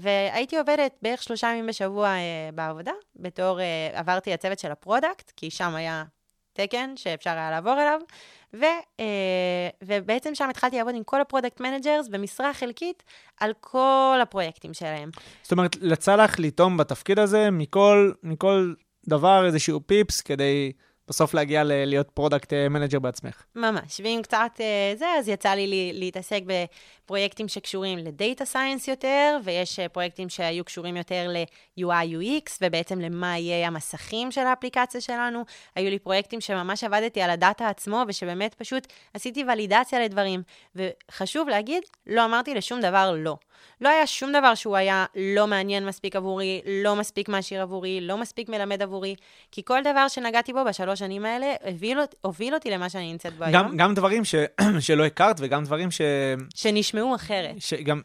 והייתי 0.00 0.58
עובדת 0.58 0.94
בערך 1.02 1.22
שלושה 1.22 1.48
ימים 1.48 1.66
בשבוע 1.66 2.14
בעבודה, 2.54 2.92
בתור, 3.16 3.58
עברתי 3.92 4.32
לצוות 4.32 4.58
של 4.58 4.72
ה 4.72 4.79
product, 4.79 5.32
כי 5.36 5.50
שם 5.50 5.74
היה 5.74 6.04
תקן 6.52 6.96
שאפשר 6.96 7.30
היה 7.30 7.50
לעבור 7.50 7.72
אליו, 7.72 8.00
ו, 8.54 8.64
ובעצם 9.84 10.34
שם 10.34 10.48
התחלתי 10.50 10.76
לעבוד 10.76 10.94
עם 10.94 11.02
כל 11.04 11.20
ה 11.20 11.25
product 11.25 11.60
managers 11.60 12.08
במשרה 12.08 12.54
חלקית 12.54 13.02
על 13.40 13.52
כל 13.60 14.18
הפרויקטים 14.22 14.74
שלהם. 14.74 15.10
זאת 15.42 15.52
אומרת, 15.52 15.76
לך 16.16 16.36
לטעום 16.38 16.76
בתפקיד 16.76 17.18
הזה 17.18 17.50
מכל, 17.50 18.12
מכל 18.22 18.72
דבר, 19.08 19.46
איזשהו 19.46 19.80
פיפס, 19.86 20.20
כדי 20.20 20.72
בסוף 21.08 21.34
להגיע 21.34 21.64
ל- 21.64 21.84
להיות 21.84 22.10
product 22.10 22.52
manager 22.52 22.98
בעצמך. 22.98 23.42
ממש, 23.54 24.00
ואם 24.04 24.20
קצת 24.22 24.50
uh, 24.56 24.98
זה, 24.98 25.06
אז 25.18 25.28
יצא 25.28 25.50
לי 25.50 25.92
להתעסק 25.94 26.40
בפרויקטים 26.46 27.48
שקשורים 27.48 27.98
ל 27.98 28.07
data 28.07 28.44
science 28.44 28.88
יותר, 28.88 29.38
ויש 29.44 29.78
uh, 29.78 29.88
פרויקטים 29.88 30.28
שהיו 30.28 30.64
קשורים 30.64 30.96
יותר 30.96 31.28
ל-UI/UX, 31.28 32.50
ובעצם 32.62 33.00
למה 33.00 33.38
יהיה 33.38 33.66
המסכים 33.66 34.30
של 34.30 34.40
האפליקציה 34.40 35.00
שלנו. 35.00 35.44
היו 35.74 35.90
לי 35.90 35.98
פרויקטים 35.98 36.40
שממש 36.40 36.84
עבדתי 36.84 37.22
על 37.22 37.30
ה 37.30 37.38
data 37.38 37.68
עצמו, 37.68 38.02
ושבאמת 38.08 38.54
פשוט 38.54 38.86
עשיתי 39.14 39.44
ולידציה 39.44 40.00
לדברים. 40.00 40.42
וחשוב 40.76 41.48
להגיד, 41.48 41.82
לא 42.06 42.24
אמרתי 42.24 42.54
לשום 42.54 42.80
דבר 42.80 43.14
לא. 43.16 43.36
לא 43.80 43.88
היה 43.88 44.06
שום 44.06 44.32
דבר 44.32 44.54
שהוא 44.54 44.76
היה 44.76 45.06
לא 45.16 45.46
מעניין 45.46 45.86
מספיק 45.86 46.16
עבורי, 46.16 46.60
לא 46.66 46.96
מספיק 46.96 47.28
מעשיר 47.28 47.62
עבורי, 47.62 48.00
לא 48.00 48.18
מספיק 48.18 48.48
מלמד 48.48 48.82
עבורי, 48.82 49.14
כי 49.52 49.62
כל 49.64 49.80
דבר 49.82 50.08
שנגעתי 50.08 50.52
בו 50.52 50.64
בשלוש 50.64 50.91
שנים 50.94 51.24
האלה 51.24 51.54
הוביל, 51.64 51.98
הוביל 52.20 52.54
אותי 52.54 52.70
למה 52.70 52.88
שאני 52.88 53.12
נמצאת 53.12 53.32
בו 53.36 53.44
היום. 53.44 53.76
גם 53.76 53.94
דברים 53.94 54.24
ש... 54.24 54.34
שלא 54.80 55.04
הכרת 55.04 55.36
וגם 55.40 55.64
דברים 55.64 55.90
ש... 55.90 56.00
שנשמעו 56.54 57.14
אחרת. 57.14 57.54
שגם, 57.58 58.00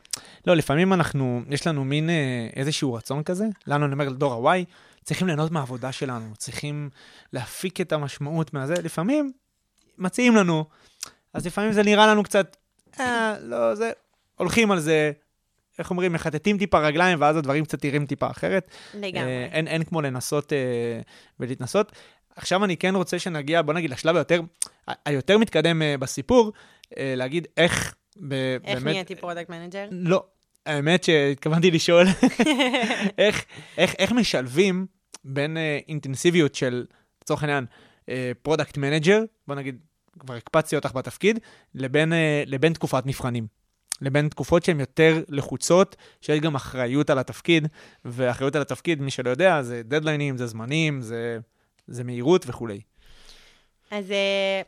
לא, 0.47 0.55
לפעמים 0.55 0.93
אנחנו, 0.93 1.41
יש 1.49 1.67
לנו 1.67 1.83
מין 1.83 2.09
אה, 2.09 2.47
איזשהו 2.55 2.93
רצון 2.93 3.23
כזה, 3.23 3.45
לנו, 3.67 3.85
אני 3.85 3.93
אומר, 3.93 4.09
לדור 4.09 4.49
ה-Y, 4.49 4.65
צריכים 5.03 5.27
ליהנות 5.27 5.51
מהעבודה 5.51 5.91
שלנו, 5.91 6.35
צריכים 6.37 6.89
להפיק 7.33 7.81
את 7.81 7.93
המשמעות 7.93 8.53
מהזה. 8.53 8.73
לפעמים 8.83 9.31
מציעים 9.97 10.35
לנו, 10.35 10.65
אז 11.33 11.45
לפעמים 11.45 11.71
זה 11.71 11.83
נראה 11.83 12.07
לנו 12.07 12.23
קצת, 12.23 12.57
אה, 12.99 13.35
לא, 13.41 13.75
זה, 13.75 13.91
הולכים 14.35 14.71
על 14.71 14.79
זה, 14.79 15.11
איך 15.79 15.89
אומרים, 15.89 16.13
מחטטים 16.13 16.57
טיפה 16.57 16.79
רגליים, 16.79 17.21
ואז 17.21 17.37
הדברים 17.37 17.65
קצת 17.65 17.85
נראים 17.85 18.05
טיפה 18.05 18.29
אחרת. 18.29 18.71
לגמרי. 18.93 19.27
אה, 19.27 19.47
אין, 19.51 19.67
אין 19.67 19.83
כמו 19.83 20.01
לנסות 20.01 20.53
אה, 20.53 20.57
ולהתנסות. 21.39 21.91
עכשיו 22.37 22.65
אני 22.65 22.77
כן 22.77 22.95
רוצה 22.95 23.19
שנגיע, 23.19 23.61
בוא 23.61 23.73
נגיד, 23.73 23.89
לשלב 23.89 24.15
היותר, 24.15 24.41
היותר 25.05 25.37
מתקדם 25.37 25.81
אה, 25.81 25.97
בסיפור, 25.97 26.51
אה, 26.97 27.13
להגיד 27.15 27.47
איך, 27.57 27.95
ב, 28.17 28.33
איך 28.33 28.79
באמת... 28.79 28.83
נהייתי 28.83 29.15
product 29.15 29.49
manager? 29.49 29.87
לא, 29.91 30.23
האמת 30.65 31.03
שהתכוונתי 31.03 31.71
לשאול, 31.71 32.05
איך, 33.17 33.45
איך, 33.77 33.95
איך 33.99 34.11
משלבים 34.11 34.85
בין 35.23 35.57
אה, 35.57 35.79
אינטנסיביות 35.87 36.55
של, 36.55 36.85
לצורך 37.21 37.43
העניין, 37.43 37.65
product 38.41 38.77
manager, 38.77 39.23
בוא 39.47 39.55
נגיד, 39.55 39.79
כבר 40.19 40.33
הקפצתי 40.33 40.75
אותך 40.75 40.91
בתפקיד, 40.95 41.39
לבין, 41.75 42.13
לבין 42.45 42.73
תקופת 42.73 43.05
מבחנים. 43.05 43.47
לבין 44.01 44.29
תקופות 44.29 44.63
שהן 44.63 44.79
יותר 44.79 45.23
לחוצות, 45.29 45.95
שיש 46.21 46.39
גם 46.39 46.55
אחריות 46.55 47.09
על 47.09 47.19
התפקיד, 47.19 47.67
ואחריות 48.05 48.55
על 48.55 48.61
התפקיד, 48.61 49.01
מי 49.01 49.11
שלא 49.11 49.29
יודע, 49.29 49.61
זה 49.61 49.81
דדליינים, 49.85 50.37
זה 50.37 50.47
זמנים, 50.47 51.01
זה, 51.01 51.39
זה 51.87 52.03
מהירות 52.03 52.43
וכולי. 52.47 52.81
אז 53.91 54.11
אה, 54.11 54.61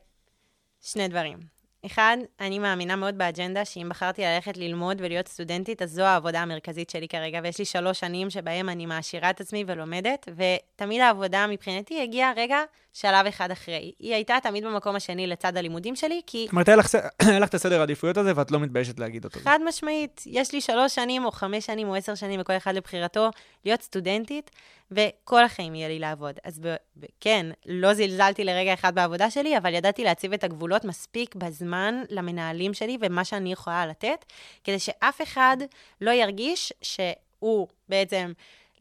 שני 0.82 1.08
דברים. 1.08 1.38
אחד, 1.86 2.18
אני 2.40 2.60
מאמינה 2.60 2.96
מאוד 2.96 3.18
באג'נדה 3.18 3.66
שאם 3.66 3.88
בחרתי 3.90 4.22
ללכת 4.22 4.58
ללמוד 4.58 5.02
ולהיות 5.02 5.28
סטודנטית, 5.28 5.82
אז 5.82 5.92
זו 5.92 6.02
העבודה 6.04 6.40
המרכזית 6.42 6.90
שלי 6.90 7.08
כרגע, 7.08 7.40
ויש 7.44 7.60
לי 7.60 7.66
שלוש 7.66 8.00
שנים 8.00 8.30
שבהם 8.30 8.70
אני 8.70 8.86
מעשירה 8.86 9.30
את 9.30 9.42
עצמי 9.42 9.64
ולומדת, 9.68 10.28
ותמיד 10.36 11.02
העבודה 11.02 11.48
מבחינתי 11.48 12.02
הגיעה 12.02 12.34
רגע 12.36 12.58
שלב 12.94 13.26
אחד 13.26 13.52
אחרי. 13.52 13.92
היא 14.00 14.14
הייתה 14.14 14.38
תמיד 14.44 14.66
במקום 14.66 14.96
השני 14.96 15.28
לצד 15.28 15.58
הלימודים 15.58 15.96
שלי, 15.96 16.22
כי... 16.28 16.44
זאת 16.46 16.52
אומרת, 16.52 16.68
היה 16.68 16.78
לך, 16.78 16.96
את 17.46 17.54
הסדר 17.54 17.80
העדיפויות 17.80 18.18
הזה, 18.18 18.32
ואת 18.36 18.52
לא 18.52 18.60
מתביישת 18.60 19.00
להגיד 19.00 19.26
אותו. 19.26 19.40
חד 19.40 19.60
משמעית, 19.66 20.24
יש 20.26 20.54
לי 20.54 20.62
שלוש 20.62 20.96
שנים, 20.96 21.26
או 21.26 21.32
חמש 21.32 21.66
שנים, 21.66 21.90
או 21.90 21.96
עשר 21.96 22.16
שנים, 22.16 22.42
וכל 22.42 22.58
אחד 22.58 22.76
לבחירתו, 22.76 23.30
להיות 23.66 23.82
סטודנטית, 23.82 24.52
וכל 24.92 25.44
החיים 25.44 25.76
יהיה 25.76 25.88
לי 25.88 26.00
לעבוד. 26.00 26.36
אז 26.44 26.60
ב- 26.60 26.76
ב- 27.00 27.06
כן, 27.20 27.46
לא 27.66 27.94
זלזלתי 27.94 28.44
לרגע 28.44 28.74
אחד 28.74 28.96
בעבודה 28.96 29.32
שלי, 29.32 29.58
אבל 29.58 29.74
ידעתי 29.74 30.04
להציב 30.04 30.34
את 30.34 30.44
הגבולות 30.44 30.86
מספיק 30.86 31.36
בזמן 31.36 32.04
למנהלים 32.10 32.74
שלי 32.74 32.98
ומה 33.02 33.26
שאני 33.26 33.52
יכולה 33.52 33.86
לתת, 33.86 34.26
כדי 34.64 34.80
שאף 34.80 35.22
אחד 35.22 35.58
לא 36.02 36.12
ירגיש 36.12 36.74
שהוא 36.82 37.68
בעצם... 37.90 38.32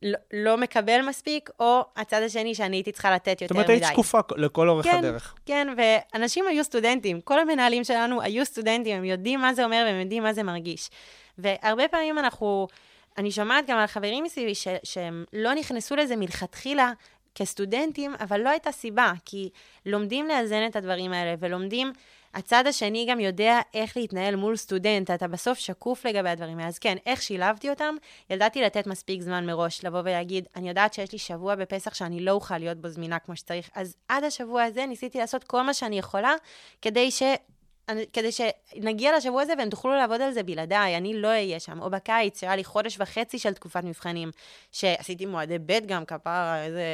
לא, 0.02 0.18
לא 0.32 0.56
מקבל 0.56 1.02
מספיק, 1.08 1.50
או 1.60 1.84
הצד 1.96 2.22
השני 2.22 2.54
שאני 2.54 2.76
הייתי 2.76 2.92
צריכה 2.92 3.14
לתת 3.14 3.28
יותר 3.28 3.46
זאת 3.46 3.50
אומרת, 3.50 3.64
מדי. 3.66 3.72
היית 3.72 3.84
שקופה 3.92 4.18
לכל 4.36 4.68
אורך 4.68 4.84
כן, 4.84 4.98
הדרך. 4.98 5.34
כן, 5.46 5.68
ואנשים 5.76 6.44
היו 6.48 6.64
סטודנטים, 6.64 7.20
כל 7.20 7.40
המנהלים 7.40 7.84
שלנו 7.84 8.22
היו 8.22 8.44
סטודנטים, 8.44 8.96
הם 8.96 9.04
יודעים 9.04 9.40
מה 9.40 9.54
זה 9.54 9.64
אומר 9.64 9.82
והם 9.86 10.00
יודעים 10.00 10.22
מה 10.22 10.32
זה 10.32 10.42
מרגיש. 10.42 10.90
והרבה 11.38 11.88
פעמים 11.88 12.18
אנחנו, 12.18 12.68
אני 13.18 13.30
שומעת 13.30 13.66
גם 13.66 13.78
על 13.78 13.86
חברים 13.86 14.24
מסביבי 14.24 14.54
ש, 14.54 14.68
שהם 14.82 15.24
לא 15.32 15.54
נכנסו 15.54 15.96
לזה 15.96 16.16
מלכתחילה 16.16 16.92
כסטודנטים, 17.34 18.14
אבל 18.20 18.40
לא 18.40 18.48
הייתה 18.48 18.72
סיבה, 18.72 19.12
כי 19.24 19.50
לומדים 19.86 20.28
לאזן 20.28 20.66
את 20.66 20.76
הדברים 20.76 21.12
האלה, 21.12 21.34
ולומדים, 21.38 21.92
הצד 22.34 22.66
השני 22.66 23.06
גם 23.08 23.20
יודע 23.20 23.60
איך 23.74 23.96
להתנהל 23.96 24.36
מול 24.36 24.56
סטודנט, 24.56 25.10
אתה 25.10 25.28
בסוף 25.28 25.58
שקוף 25.58 26.06
לגבי 26.06 26.28
הדברים 26.28 26.58
האלה. 26.58 26.68
אז 26.68 26.78
כן, 26.78 26.96
איך 27.06 27.22
שילבתי 27.22 27.70
אותם, 27.70 27.94
ידעתי 28.30 28.62
לתת 28.62 28.86
מספיק 28.86 29.22
זמן 29.22 29.46
מראש, 29.46 29.84
לבוא 29.84 30.00
ולהגיד, 30.00 30.46
אני 30.56 30.68
יודעת 30.68 30.94
שיש 30.94 31.12
לי 31.12 31.18
שבוע 31.18 31.54
בפסח 31.54 31.94
שאני 31.94 32.20
לא 32.20 32.30
אוכל 32.30 32.58
להיות 32.58 32.78
בו 32.78 32.88
זמינה 32.88 33.18
כמו 33.18 33.36
שצריך, 33.36 33.70
אז 33.74 33.96
עד 34.08 34.24
השבוע 34.24 34.62
הזה 34.62 34.86
ניסיתי 34.86 35.18
לעשות 35.18 35.44
כל 35.44 35.62
מה 35.62 35.74
שאני 35.74 35.98
יכולה, 35.98 36.34
כדי 36.82 37.10
ש... 37.10 37.22
כדי 38.12 38.28
שנגיע 38.32 39.16
לשבוע 39.16 39.42
הזה 39.42 39.52
והם 39.58 39.70
תוכלו 39.70 39.96
לעבוד 39.96 40.20
על 40.20 40.32
זה 40.32 40.42
בלעדיי, 40.42 40.96
אני 40.96 41.20
לא 41.20 41.28
אהיה 41.28 41.60
שם. 41.60 41.80
או 41.80 41.90
בקיץ, 41.90 42.40
שהיה 42.40 42.56
לי 42.56 42.64
חודש 42.64 42.96
וחצי 43.00 43.38
של 43.38 43.52
תקופת 43.52 43.84
מבחנים, 43.84 44.30
שעשיתי 44.72 45.26
מועדי 45.26 45.58
ב' 45.58 45.86
גם, 45.86 46.04
כפרה, 46.04 46.64
איזה... 46.64 46.84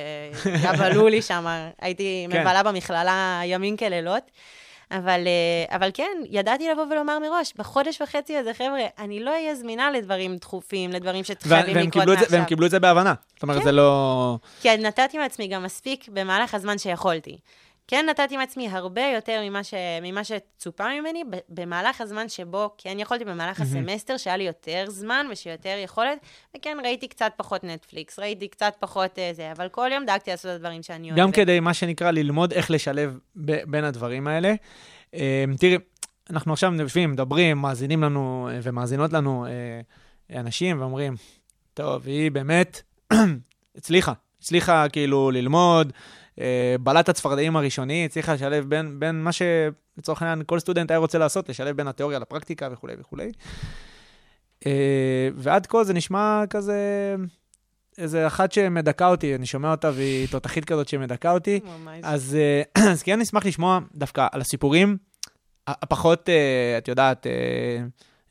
יבלו 0.65 1.09
לי 1.09 1.23
שם, 1.23 1.47
הייתי 1.79 2.27
כן. 2.31 2.41
מבלה 2.41 2.63
במכללה 2.63 3.41
ימים 3.45 3.77
כלילות. 3.77 4.23
אבל, 4.91 5.21
אה, 5.27 5.77
אבל 5.77 5.91
כן, 5.95 6.17
ידעתי 6.31 6.69
לבוא 6.69 6.85
ולומר 6.91 7.19
מראש, 7.19 7.53
בחודש 7.57 8.01
וחצי 8.01 8.37
הזה, 8.37 8.55
חבר'ה, 8.55 8.83
אני 8.99 9.25
לא 9.25 9.31
אהיה 9.31 9.55
זמינה 9.55 9.91
לדברים 9.91 10.37
דחופים, 10.37 10.91
לדברים 10.91 11.25
שחייבים 11.25 11.77
לקרות 11.77 12.07
מעכשיו. 12.07 12.27
והם 12.31 12.45
קיבלו 12.45 12.67
את 12.67 12.71
זה 12.71 12.81
בהבנה. 12.81 13.15
זאת 13.35 13.43
אומרת, 13.43 13.59
כן. 13.59 13.65
זה 13.65 13.73
לא... 13.73 14.39
כי 14.61 14.77
נתתי 14.77 15.19
מעצמי 15.19 15.47
גם 15.47 15.63
מספיק 15.63 16.09
במהלך 16.09 16.55
הזמן 16.55 16.79
שיכולתי. 16.79 17.39
כן 17.87 18.07
נתתי 18.11 18.37
מעצמי 18.37 18.69
הרבה 18.69 19.03
יותר 19.15 19.41
ממה, 19.45 19.65
ש... 19.65 19.75
ממה 20.03 20.21
שצופה 20.25 20.85
ממני 21.01 21.25
במהלך 21.49 22.01
הזמן 22.01 22.29
שבו 22.29 22.71
כן 22.79 22.97
יכולתי, 22.99 23.25
במהלך 23.25 23.61
הסמסטר, 23.61 24.17
שהיה 24.17 24.37
לי 24.37 24.45
יותר 24.45 24.85
זמן 24.89 25.27
ושיותר 25.31 25.77
יכולת, 25.85 26.19
וכן 26.57 26.77
ראיתי 26.85 27.09
קצת 27.09 27.33
פחות 27.37 27.65
נטפליקס, 27.65 28.19
ראיתי 28.19 28.49
קצת 28.49 28.75
פחות 28.81 29.19
אה, 29.19 29.31
זה, 29.35 29.53
אבל 29.53 29.69
כל 29.69 29.91
יום 29.93 30.05
דאגתי 30.05 30.31
לעשות 30.31 30.51
את 30.51 30.57
הדברים 30.57 30.83
שאני 30.83 31.09
אוהבת. 31.09 31.23
גם 31.23 31.33
כדי, 31.33 31.61
מה 31.61 31.75
שנקרא, 31.75 32.11
ללמוד 32.11 32.53
איך 32.53 32.71
לשלב 32.71 33.19
ב- 33.37 33.65
בין 33.67 33.85
הדברים 33.85 34.27
האלה. 34.27 34.55
אה, 35.15 35.45
תראי, 35.59 35.79
אנחנו 36.31 36.53
עכשיו 36.53 36.73
יושבים, 36.75 37.13
מדברים, 37.13 37.59
מאזינים 37.59 38.03
לנו 38.03 38.49
אה, 38.53 38.59
ומאזינות 38.63 39.13
לנו 39.13 39.47
אה, 40.31 40.41
אנשים 40.41 40.81
ואומרים, 40.81 41.15
טוב, 41.75 42.07
היא 42.07 42.31
באמת 42.31 42.83
הצליחה, 43.77 44.13
הצליחה 44.39 44.89
כאילו 44.89 45.31
ללמוד, 45.31 45.93
בלט 46.81 47.09
הצפרדעים 47.09 47.57
הראשוני, 47.57 48.05
הצליחה 48.05 48.35
לשלב 48.35 48.65
בין, 48.69 49.01
בין 49.01 49.23
מה 49.23 49.31
שלצורך 49.33 50.23
העניין 50.23 50.43
כל 50.47 50.59
סטודנט 50.59 50.91
היה 50.91 50.99
רוצה 50.99 51.19
לעשות, 51.19 51.49
לשלב 51.49 51.77
בין 51.77 51.89
התיאוריה 51.89 52.19
לפרקטיקה 52.19 52.69
וכולי 52.73 52.95
וכולי. 52.99 53.33
אה, 54.67 55.29
ועד 55.37 55.67
כה 55.67 55.85
זה 55.85 55.95
נשמע 55.95 56.45
כזה 56.51 56.77
איזה 57.99 58.27
אחת 58.27 58.53
שמדכאה 58.53 59.09
אותי, 59.09 59.35
אני 59.35 59.47
שומע 59.47 59.71
אותה 59.71 59.91
והיא 59.95 60.29
תותחית 60.31 60.65
כזאת 60.65 60.89
שמדכאה 60.89 61.33
אותי. 61.33 61.61
אז, 62.03 62.37
אה, 62.41 62.63
אז 62.93 63.03
כן 63.03 63.21
נשמח 63.21 63.47
לשמוע 63.47 63.79
דווקא 63.95 64.27
על 64.33 64.41
הסיפורים 64.41 64.97
הפחות, 65.67 66.29
אה, 66.29 66.79
את 66.79 66.89
יודעת, 66.89 67.27
אה, 67.27 67.33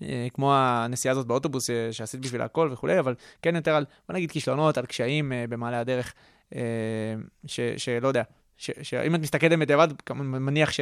אה, 0.01 0.27
כמו 0.33 0.55
הנסיעה 0.55 1.11
הזאת 1.11 1.27
באוטובוס 1.27 1.69
אה, 1.69 1.87
שעשית 1.91 2.19
בשביל 2.19 2.41
הכל 2.41 2.69
וכולי, 2.71 2.99
אבל 2.99 3.15
כן 3.41 3.55
יותר 3.55 3.75
על, 3.75 3.85
בוא 4.07 4.15
נגיד, 4.15 4.31
כישלונות, 4.31 4.77
על 4.77 4.85
קשיים 4.85 5.33
אה, 5.33 5.45
במעלה 5.49 5.79
הדרך, 5.79 6.07
אה, 6.07 6.11
ש- 7.47 7.59
שלא 7.77 8.07
יודע, 8.07 8.23
ש- 8.57 8.71
שאם 8.81 9.15
את 9.15 9.19
מסתכלת 9.19 9.59
בדיעבד, 9.59 9.87
מניח 10.15 10.71
ש... 10.71 10.79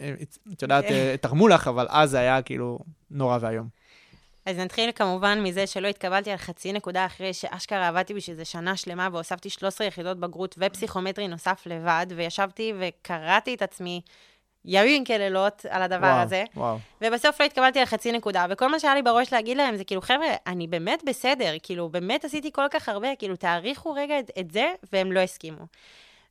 אה, 0.00 0.14
את 0.52 0.62
יודעת, 0.62 0.84
אה, 0.84 1.14
תרמו 1.22 1.48
לך, 1.48 1.68
אבל 1.68 1.86
אז 1.90 2.10
זה 2.10 2.18
היה 2.18 2.42
כאילו 2.42 2.78
נורא 3.10 3.38
ואיום. 3.40 3.68
אז 4.46 4.58
נתחיל 4.58 4.92
כמובן 4.92 5.40
מזה 5.42 5.66
שלא 5.66 5.88
התקבלתי 5.88 6.30
על 6.30 6.36
חצי 6.36 6.72
נקודה 6.72 7.06
אחרי 7.06 7.32
שאשכרה 7.32 7.88
עבדתי 7.88 8.14
בשביל 8.14 8.36
זה 8.36 8.44
שנה 8.44 8.76
שלמה 8.76 9.08
והוספתי 9.12 9.50
13 9.50 9.86
יחידות 9.86 10.20
בגרות 10.20 10.54
ופסיכומטרי 10.58 11.28
נוסף 11.28 11.62
לבד, 11.66 12.06
וישבתי 12.16 12.72
וקראתי 12.80 13.54
את 13.54 13.62
עצמי 13.62 14.00
ימים 14.66 15.04
כלילות 15.04 15.66
על 15.70 15.82
הדבר 15.82 16.06
וואו, 16.06 16.22
הזה. 16.22 16.44
וואו. 16.56 16.78
ובסוף 17.00 17.40
לא 17.40 17.46
התקבלתי 17.46 17.78
על 17.78 17.84
חצי 17.84 18.12
נקודה, 18.12 18.46
וכל 18.50 18.68
מה 18.68 18.80
שהיה 18.80 18.94
לי 18.94 19.02
בראש 19.02 19.32
להגיד 19.32 19.56
להם 19.56 19.76
זה 19.76 19.84
כאילו, 19.84 20.00
חבר'ה, 20.02 20.26
אני 20.46 20.66
באמת 20.66 21.02
בסדר, 21.06 21.54
כאילו, 21.62 21.88
באמת 21.88 22.24
עשיתי 22.24 22.52
כל 22.52 22.66
כך 22.70 22.88
הרבה, 22.88 23.08
כאילו, 23.18 23.36
תעריכו 23.36 23.92
רגע 23.92 24.18
את, 24.18 24.30
את 24.40 24.50
זה, 24.50 24.72
והם 24.92 25.12
לא 25.12 25.20
הסכימו. 25.20 25.64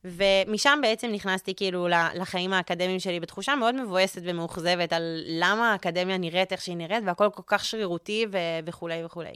ומשם 0.06 0.80
בעצם 0.82 1.12
נכנסתי 1.12 1.56
כאילו 1.56 1.88
לחיים 2.15 2.54
האקדמיים 2.54 3.00
שלי 3.00 3.19
בתחושה 3.19 3.56
מאוד 3.56 3.76
מבואסת 3.76 4.21
ומאוכזבת 4.26 4.93
על 4.93 5.24
למה 5.28 5.71
האקדמיה 5.71 6.17
נראית 6.17 6.52
איך 6.52 6.62
שהיא 6.62 6.78
נראית, 6.78 7.04
והכל 7.06 7.30
כל 7.34 7.43
כך 7.48 7.65
שרירותי 7.65 8.26
ו- 8.32 8.38
וכולי 8.65 9.06
וכולי. 9.06 9.34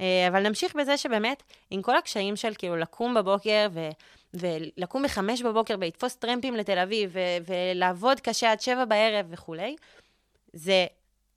אה, 0.00 0.28
אבל 0.28 0.48
נמשיך 0.48 0.76
בזה 0.76 0.96
שבאמת, 0.96 1.42
עם 1.70 1.82
כל 1.82 1.96
הקשיים 1.96 2.36
של 2.36 2.54
כאילו 2.58 2.76
לקום 2.76 3.14
בבוקר 3.14 3.66
ו... 3.72 3.88
ולקום 4.34 5.02
בחמש 5.02 5.42
בבוקר 5.42 5.74
ולתפוס 5.80 6.16
טרמפים 6.16 6.54
לתל 6.54 6.78
אביב 6.78 7.10
ו- 7.12 7.52
ולעבוד 7.52 8.20
קשה 8.20 8.52
עד 8.52 8.60
שבע 8.60 8.84
בערב 8.84 9.26
וכולי, 9.30 9.76
זה, 10.52 10.86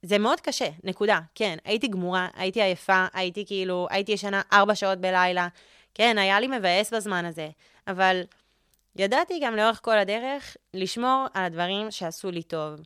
זה 0.01 0.17
מאוד 0.17 0.41
קשה, 0.41 0.69
נקודה. 0.83 1.19
כן, 1.36 1.57
הייתי 1.65 1.88
גמורה, 1.88 2.27
הייתי 2.36 2.62
עייפה, 2.62 3.05
הייתי 3.13 3.45
כאילו, 3.45 3.88
הייתי 3.89 4.12
ישנה 4.12 4.41
ארבע 4.53 4.75
שעות 4.75 4.97
בלילה. 4.97 5.47
כן, 5.93 6.17
היה 6.17 6.39
לי 6.39 6.47
מבאס 6.47 6.93
בזמן 6.93 7.25
הזה, 7.25 7.49
אבל 7.88 8.21
ידעתי 8.95 9.39
גם 9.43 9.55
לאורך 9.55 9.79
כל 9.83 9.97
הדרך 9.97 10.57
לשמור 10.73 11.25
על 11.33 11.43
הדברים 11.43 11.91
שעשו 11.91 12.31
לי 12.31 12.43
טוב. 12.43 12.79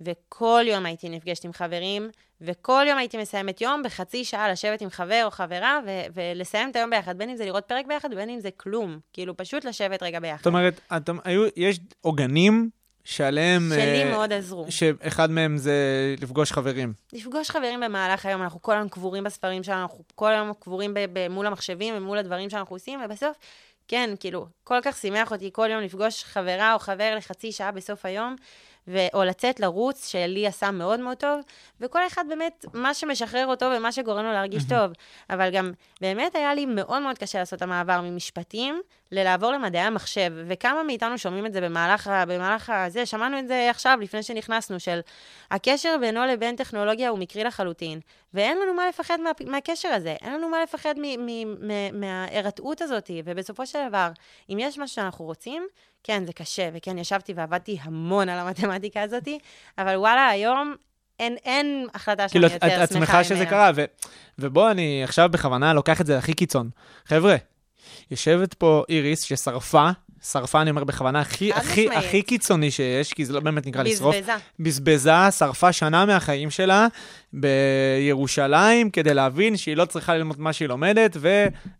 וכל 0.00 0.64
יום 0.66 0.86
הייתי 0.86 1.08
נפגשת 1.08 1.44
עם 1.44 1.52
חברים, 1.52 2.10
וכל 2.40 2.84
יום 2.88 2.98
הייתי 2.98 3.18
מסיימת 3.18 3.60
יום 3.60 3.82
בחצי 3.82 4.24
שעה 4.24 4.52
לשבת 4.52 4.80
עם 4.80 4.90
חבר 4.90 5.22
או 5.24 5.30
חברה 5.30 5.80
ו- 5.86 6.06
ולסיים 6.14 6.70
את 6.70 6.76
היום 6.76 6.90
ביחד, 6.90 7.18
בין 7.18 7.30
אם 7.30 7.36
זה 7.36 7.44
לראות 7.44 7.64
פרק 7.64 7.86
ביחד 7.86 8.08
ובין 8.12 8.30
אם 8.30 8.40
זה 8.40 8.50
כלום. 8.56 8.98
כאילו, 9.12 9.36
פשוט 9.36 9.64
לשבת 9.64 10.02
רגע 10.02 10.20
ביחד. 10.20 10.38
זאת 10.38 10.46
אומרת, 10.46 10.80
אתם, 10.96 11.16
היו, 11.24 11.46
יש 11.56 11.80
עוגנים 12.00 12.70
שעליהם... 13.04 13.70
שלי 13.74 14.02
אה, 14.02 14.10
מאוד 14.10 14.32
עזרו. 14.32 14.66
שאחד 14.68 15.30
מהם 15.30 15.56
זה 15.56 15.74
לפגוש 16.20 16.52
חברים. 16.52 16.92
לפגוש 17.12 17.50
חברים 17.50 17.80
במהלך 17.80 18.26
היום, 18.26 18.42
אנחנו 18.42 18.62
כל 18.62 18.72
היום 18.72 18.88
קבורים 18.88 19.24
בספרים 19.24 19.62
שלנו, 19.62 19.82
אנחנו 19.82 20.04
כל 20.14 20.32
היום 20.32 20.52
קבורים 20.58 20.94
ב- 20.94 21.04
ב- 21.12 21.28
מול 21.28 21.46
המחשבים 21.46 21.94
ומול 21.96 22.18
הדברים 22.18 22.50
שאנחנו 22.50 22.76
עושים, 22.76 23.00
ובסוף, 23.04 23.36
כן, 23.88 24.10
כאילו, 24.20 24.46
כל 24.64 24.78
כך 24.82 24.96
שימח 24.96 25.32
אותי 25.32 25.50
כל 25.52 25.68
יום 25.70 25.80
לפגוש 25.82 26.24
חברה 26.24 26.74
או 26.74 26.78
חבר 26.78 27.14
לחצי 27.16 27.52
שעה 27.52 27.72
בסוף 27.72 28.04
היום, 28.06 28.36
ו- 28.88 29.14
או 29.14 29.24
לצאת 29.24 29.60
לרוץ, 29.60 30.08
שלי 30.08 30.46
עשה 30.46 30.70
מאוד 30.70 31.00
מאוד 31.00 31.16
טוב, 31.16 31.40
וכל 31.80 32.06
אחד 32.06 32.24
באמת, 32.28 32.64
מה 32.74 32.94
שמשחרר 32.94 33.46
אותו 33.46 33.66
ומה 33.76 33.92
שגורם 33.92 34.24
לו 34.24 34.32
להרגיש 34.32 34.62
טוב. 34.68 34.92
אבל 35.30 35.50
גם, 35.50 35.72
באמת 36.00 36.34
היה 36.34 36.54
לי 36.54 36.66
מאוד 36.66 37.02
מאוד 37.02 37.18
קשה 37.18 37.38
לעשות 37.38 37.56
את 37.56 37.62
המעבר 37.62 38.00
ממשפטים 38.00 38.80
ללעבור 39.12 39.52
למדעי 39.52 39.82
המחשב, 39.82 40.32
וכמה 40.48 40.82
מאיתנו 40.82 41.18
שומעים 41.18 41.46
את 41.46 41.52
זה 41.52 41.60
במהלך, 41.60 42.10
במהלך 42.28 42.70
הזה, 42.74 43.06
שמענו 43.06 43.38
את 43.38 43.48
זה 43.48 43.66
עכשיו, 43.70 43.98
לפני 44.02 44.22
שנכנסנו, 44.22 44.80
של 44.80 45.00
הקשר 45.50 45.96
בינו 46.00 46.26
לבין 46.26 46.56
טכנולוגיה 46.56 47.08
הוא 47.08 47.18
מקרי 47.18 47.44
לחלוטין, 47.44 48.00
ואין 48.34 48.58
לנו 48.58 48.74
מה 48.74 48.88
לפחד 48.88 49.18
מה, 49.20 49.30
מהקשר 49.46 49.88
הזה, 49.88 50.16
אין 50.22 50.32
לנו 50.32 50.48
מה 50.48 50.62
לפחד 50.62 50.94
מההירתעות 51.92 52.82
הזאת, 52.82 53.10
ובסופו 53.24 53.66
של 53.66 53.78
דבר, 53.88 54.10
אם 54.50 54.56
יש 54.60 54.78
משהו 54.78 54.94
שאנחנו 54.94 55.24
רוצים, 55.24 55.66
כן, 56.02 56.26
זה 56.26 56.32
קשה, 56.32 56.68
וכן, 56.72 56.98
ישבתי 56.98 57.32
ועבדתי 57.32 57.78
המון 57.82 58.28
על 58.28 58.38
המתמטיקה 58.38 59.02
הזאת, 59.02 59.28
אבל 59.78 59.96
וואלה, 59.96 60.28
היום 60.28 60.74
אין, 61.20 61.36
אין 61.44 61.86
החלטה 61.94 62.28
שאני 62.28 62.48
כאילו, 62.48 62.54
יותר 62.54 62.66
את, 62.66 62.70
שמחה 62.70 62.84
את 62.84 62.88
שמחה 62.88 63.24
שזה 63.24 63.34
ממנה. 63.34 63.50
קרה, 63.50 63.70
ו, 63.74 63.84
ובוא, 64.38 64.70
אני 64.70 65.04
עכשיו 65.04 65.28
בכוונה 65.32 65.72
לוקח 65.72 66.00
את 66.00 66.06
זה 66.06 66.18
הכי 66.18 66.34
קיצון. 66.34 66.70
חבר'ה, 67.06 67.36
יושבת 68.10 68.54
פה 68.54 68.84
איריס 68.88 69.22
ששרפה, 69.22 69.90
שרפה, 70.22 70.62
אני 70.62 70.70
אומר 70.70 70.84
בכוונה, 70.84 71.20
הכי, 71.20 71.52
הכי. 71.52 71.88
הכי 71.90 72.22
קיצוני 72.22 72.70
שיש, 72.70 73.12
כי 73.12 73.24
זה 73.24 73.32
לא 73.32 73.40
באמת 73.40 73.66
נקרא 73.66 73.82
לשרוף. 73.82 74.16
בזבזה. 74.16 74.32
בזבזה, 74.60 75.30
שרפה 75.38 75.72
שנה 75.72 76.06
מהחיים 76.06 76.50
שלה 76.50 76.86
בירושלים 77.32 78.90
כדי 78.90 79.14
להבין 79.14 79.56
שהיא 79.56 79.76
לא 79.76 79.84
צריכה 79.84 80.14
ללמוד 80.14 80.40
מה 80.40 80.52
שהיא 80.52 80.68
לומדת 80.68 81.16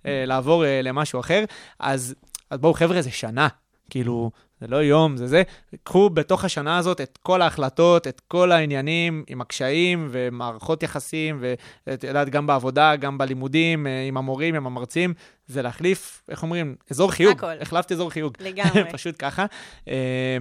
ולעבור 0.04 0.64
אה, 0.64 0.82
למשהו 0.82 1.20
אחר. 1.20 1.44
אז, 1.80 2.14
אז 2.50 2.58
בואו, 2.58 2.74
חבר'ה, 2.74 3.02
זה 3.02 3.10
שנה. 3.10 3.48
כאילו, 3.90 4.30
זה 4.60 4.66
לא 4.66 4.76
יום, 4.76 5.16
זה 5.16 5.26
זה. 5.26 5.42
קחו 5.82 6.10
בתוך 6.10 6.44
השנה 6.44 6.78
הזאת 6.78 7.00
את 7.00 7.18
כל 7.22 7.42
ההחלטות, 7.42 8.06
את 8.06 8.20
כל 8.28 8.52
העניינים 8.52 9.24
עם 9.26 9.40
הקשיים 9.40 10.08
ומערכות 10.10 10.82
יחסים, 10.82 11.44
ואת 11.86 12.04
יודעת, 12.04 12.28
גם 12.28 12.46
בעבודה, 12.46 12.96
גם 12.96 13.18
בלימודים, 13.18 13.86
אה, 13.86 14.04
עם 14.08 14.16
המורים, 14.16 14.54
עם 14.54 14.66
המרצים, 14.66 15.14
זה 15.46 15.62
להחליף, 15.62 16.22
איך 16.28 16.42
אומרים, 16.42 16.74
אזור 16.90 17.12
חיוג. 17.12 17.36
הכל. 17.38 17.52
החלפת 17.60 17.92
אזור 17.92 18.10
חיוג. 18.10 18.34
לגמרי. 18.40 18.84
פשוט 18.92 19.14
ככה. 19.18 19.46
אה, 19.88 20.38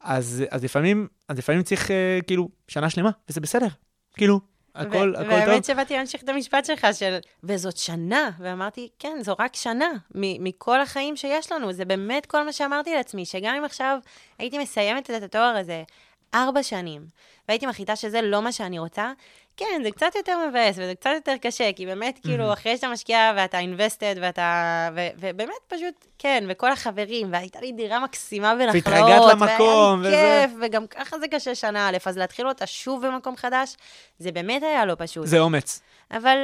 אז, 0.00 0.44
אז 0.50 0.64
לפעמים, 0.64 1.08
אז 1.28 1.38
לפעמים 1.38 1.62
צריך 1.62 1.90
אה, 1.90 2.18
כאילו 2.26 2.48
שנה 2.68 2.90
שלמה, 2.90 3.10
וזה 3.30 3.40
בסדר. 3.40 3.68
כאילו, 4.16 4.40
הכל, 4.78 5.14
הכל 5.16 5.28
והאמת 5.28 5.54
טוב. 5.66 5.74
שבאתי 5.74 5.96
להמשיך 5.96 6.22
את 6.22 6.28
המשפט 6.28 6.64
שלך 6.64 6.86
של, 6.92 7.18
וזאת 7.44 7.76
שנה. 7.76 8.30
ואמרתי, 8.38 8.88
כן, 8.98 9.18
זו 9.22 9.34
רק 9.38 9.56
שנה 9.56 9.88
מ- 10.14 10.44
מכל 10.44 10.80
החיים 10.80 11.16
שיש 11.16 11.52
לנו. 11.52 11.72
זה 11.72 11.84
באמת 11.84 12.26
כל 12.26 12.44
מה 12.44 12.52
שאמרתי 12.52 12.94
לעצמי, 12.94 13.26
שגם 13.26 13.54
אם 13.54 13.64
עכשיו 13.64 13.98
הייתי 14.38 14.58
מסיימת 14.58 15.10
את 15.10 15.22
התואר 15.22 15.56
הזה 15.56 15.82
ארבע 16.34 16.62
שנים, 16.62 17.02
והייתי 17.48 17.66
מחליטה 17.66 17.96
שזה 17.96 18.22
לא 18.22 18.42
מה 18.42 18.52
שאני 18.52 18.78
רוצה, 18.78 19.12
כן, 19.58 19.80
זה 19.84 19.90
קצת 19.90 20.14
יותר 20.16 20.38
מבאס 20.48 20.76
וזה 20.78 20.94
קצת 20.94 21.10
יותר 21.14 21.34
קשה, 21.40 21.72
כי 21.72 21.86
באמת, 21.86 22.18
כאילו, 22.22 22.52
אחרי 22.52 22.76
שאתה 22.76 22.88
משקיע 22.88 23.32
ואתה 23.36 23.58
invested 23.60 24.18
ואתה... 24.20 24.88
ו- 24.94 25.08
ובאמת 25.18 25.54
פשוט, 25.68 26.06
כן, 26.18 26.44
וכל 26.48 26.72
החברים, 26.72 27.32
והייתה 27.32 27.60
לי 27.60 27.72
דירה 27.72 28.00
מקסימה 28.00 28.54
בנחלאות. 28.54 28.86
והתרגלת 28.86 29.32
למקום, 29.32 30.00
והיה 30.02 30.16
וזה. 30.16 30.46
לי 30.46 30.48
כיף, 30.48 30.58
וגם 30.62 30.86
ככה 30.86 31.18
זה 31.18 31.28
קשה 31.28 31.54
שנה 31.54 31.88
א', 31.88 31.96
אז 32.06 32.18
להתחיל 32.18 32.48
אותה 32.48 32.66
שוב 32.66 33.06
במקום 33.06 33.36
חדש, 33.36 33.76
זה 34.18 34.32
באמת 34.32 34.62
היה 34.62 34.84
לא 34.84 34.94
פשוט. 34.98 35.26
זה 35.26 35.38
אומץ. 35.38 35.80
אבל 36.10 36.38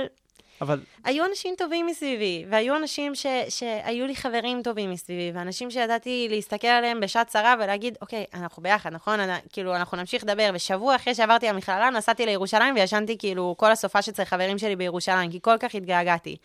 אבל 0.61 0.81
היו 1.05 1.25
אנשים 1.25 1.55
טובים 1.59 1.87
מסביבי, 1.87 2.45
והיו 2.51 2.77
אנשים 2.77 3.14
ש, 3.14 3.27
שהיו 3.49 4.07
לי 4.07 4.17
חברים 4.17 4.62
טובים 4.62 4.90
מסביבי, 4.90 5.38
ואנשים 5.38 5.71
שידעתי 5.71 6.27
להסתכל 6.31 6.67
עליהם 6.67 7.01
בשעת 7.01 7.27
צרה 7.27 7.55
ולהגיד, 7.59 7.99
אוקיי, 8.01 8.25
אנחנו 8.35 8.62
ביחד, 8.62 8.93
נכון? 8.93 9.21
אני, 9.21 9.33
כאילו, 9.53 9.77
אנחנו 9.77 9.97
נמשיך 9.97 10.25
לדבר. 10.25 10.51
ושבוע 10.55 10.97
אחרי 10.97 11.14
שעברתי 11.14 11.49
למכללה, 11.49 11.90
נסעתי 11.90 12.27
לירושלים 12.27 12.75
וישנתי 12.75 13.19
כאילו 13.19 13.55
כל 13.59 13.73
הסופה 13.73 13.99
אצל 13.99 14.25
חברים 14.25 14.59
שלי 14.59 14.77
בירושלים, 14.77 15.31
כי 15.31 15.38
כל 15.43 15.59
כך 15.59 15.75
התגעגעתי. 15.75 16.37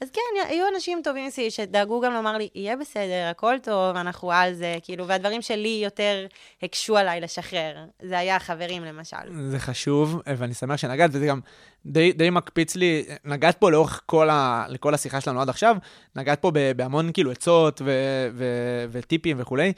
אז 0.00 0.10
כן, 0.10 0.20
היו 0.48 0.64
אנשים 0.74 1.00
טובים 1.04 1.26
מסביבי 1.26 1.50
שדאגו 1.50 2.00
גם 2.00 2.12
לומר 2.12 2.36
לי, 2.36 2.48
יהיה 2.54 2.76
בסדר, 2.76 3.28
הכל 3.30 3.54
טוב, 3.62 3.96
אנחנו 3.96 4.32
על 4.32 4.54
זה, 4.54 4.76
כאילו, 4.82 5.06
והדברים 5.06 5.42
שלי 5.42 5.80
יותר 5.84 6.26
הקשו 6.62 6.96
עליי 6.96 7.20
לשחרר. 7.20 7.76
זה 8.02 8.18
היה 8.18 8.36
החברים, 8.36 8.84
למשל. 8.84 9.50
זה 9.50 9.58
חשוב, 9.58 10.20
ואני 10.26 10.54
שמח 10.54 10.76
שנגעת, 10.76 11.10
וזה 11.12 11.26
גם 11.26 11.40
די, 11.86 12.12
די 12.12 12.30
מקפיץ 12.30 12.76
לי, 12.76 13.04
נגעת 13.24 13.56
פה 13.56 13.70
לאורך 13.70 14.02
כל, 14.06 14.30
ה, 14.30 14.66
לכל 14.68 14.94
השיחה 14.94 15.20
שלנו 15.20 15.40
עד 15.40 15.48
עכשיו, 15.48 15.76
נגעת 16.16 16.42
פה 16.42 16.50
בהמון 16.76 17.12
כאילו 17.12 17.30
עצות 17.30 17.82
ו, 17.84 17.90
ו, 18.34 18.44
וטיפים 18.90 19.36
וכולי. 19.40 19.72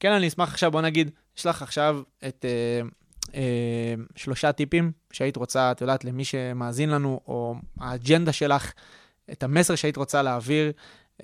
כן, 0.00 0.12
אני 0.12 0.28
אשמח 0.28 0.48
עכשיו, 0.52 0.70
בוא 0.70 0.80
נגיד, 0.80 1.10
יש 1.38 1.46
לך 1.46 1.62
עכשיו 1.62 2.00
את 2.28 2.44
אה, 2.44 2.80
אה, 3.34 3.94
שלושה 4.16 4.52
טיפים 4.52 4.92
שהיית 5.12 5.36
רוצה, 5.36 5.70
את 5.70 5.80
יודעת, 5.80 6.04
למי 6.04 6.24
שמאזין 6.24 6.90
לנו, 6.90 7.20
או 7.26 7.54
האג'נדה 7.80 8.32
שלך, 8.32 8.72
את 9.32 9.42
המסר 9.42 9.74
שהיית 9.74 9.96
רוצה 9.96 10.22
להעביר, 10.22 10.72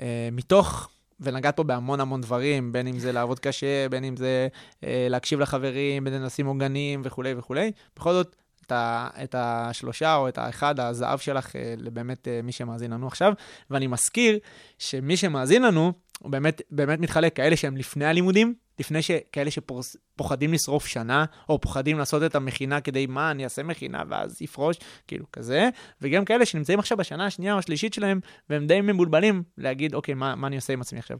אה, 0.02 0.28
מתוך, 0.32 0.88
ונגעת 1.20 1.56
פה 1.56 1.62
בהמון 1.62 2.00
המון 2.00 2.20
דברים, 2.20 2.72
בין 2.72 2.86
אם 2.86 2.98
זה 2.98 3.12
לעבוד 3.12 3.38
קשה, 3.38 3.88
בין 3.88 4.04
אם 4.04 4.16
זה 4.16 4.48
אה, 4.84 5.06
להקשיב 5.10 5.40
לחברים, 5.40 6.04
בין 6.04 6.14
אם 6.14 6.22
לשים 6.22 6.46
עוגנים 6.46 7.02
וכולי 7.04 7.34
וכולי. 7.36 7.72
בכל 7.96 8.12
זאת, 8.12 8.36
את, 8.66 8.72
ה, 8.72 9.08
את 9.24 9.34
השלושה 9.38 10.14
או 10.14 10.28
את 10.28 10.38
האחד, 10.38 10.80
הזהב 10.80 11.18
שלך, 11.18 11.56
אה, 11.56 11.74
לבאמת 11.78 12.28
אה, 12.28 12.40
מי 12.42 12.52
שמאזין 12.52 12.90
לנו 12.90 13.06
עכשיו. 13.06 13.32
ואני 13.70 13.86
מזכיר 13.86 14.38
שמי 14.78 15.16
שמאזין 15.16 15.62
לנו, 15.62 15.92
הוא 16.18 16.30
באמת, 16.30 16.62
באמת 16.70 17.00
מתחלק 17.00 17.36
כאלה 17.36 17.56
שהם 17.56 17.76
לפני 17.76 18.04
הלימודים, 18.04 18.54
לפני 18.78 19.02
שכאלה 19.02 19.50
שפוחדים 19.50 20.52
לשרוף 20.52 20.86
שנה, 20.86 21.24
או 21.48 21.60
פוחדים 21.60 21.98
לעשות 21.98 22.22
את 22.22 22.34
המכינה 22.34 22.80
כדי, 22.80 23.06
מה, 23.06 23.30
אני 23.30 23.44
אעשה 23.44 23.62
מכינה 23.62 24.02
ואז 24.08 24.42
יפרוש, 24.42 24.76
כאילו 25.06 25.26
כזה, 25.32 25.68
וגם 26.00 26.24
כאלה 26.24 26.46
שנמצאים 26.46 26.78
עכשיו 26.78 26.98
בשנה 26.98 27.26
השנייה 27.26 27.54
או 27.54 27.58
השלישית 27.58 27.94
שלהם, 27.94 28.20
והם 28.50 28.66
די 28.66 28.80
מבולבלים 28.80 29.42
להגיד, 29.58 29.94
אוקיי, 29.94 30.14
מה, 30.14 30.34
מה 30.34 30.46
אני 30.46 30.56
עושה 30.56 30.72
עם 30.72 30.80
עצמי 30.80 30.98
עכשיו? 30.98 31.18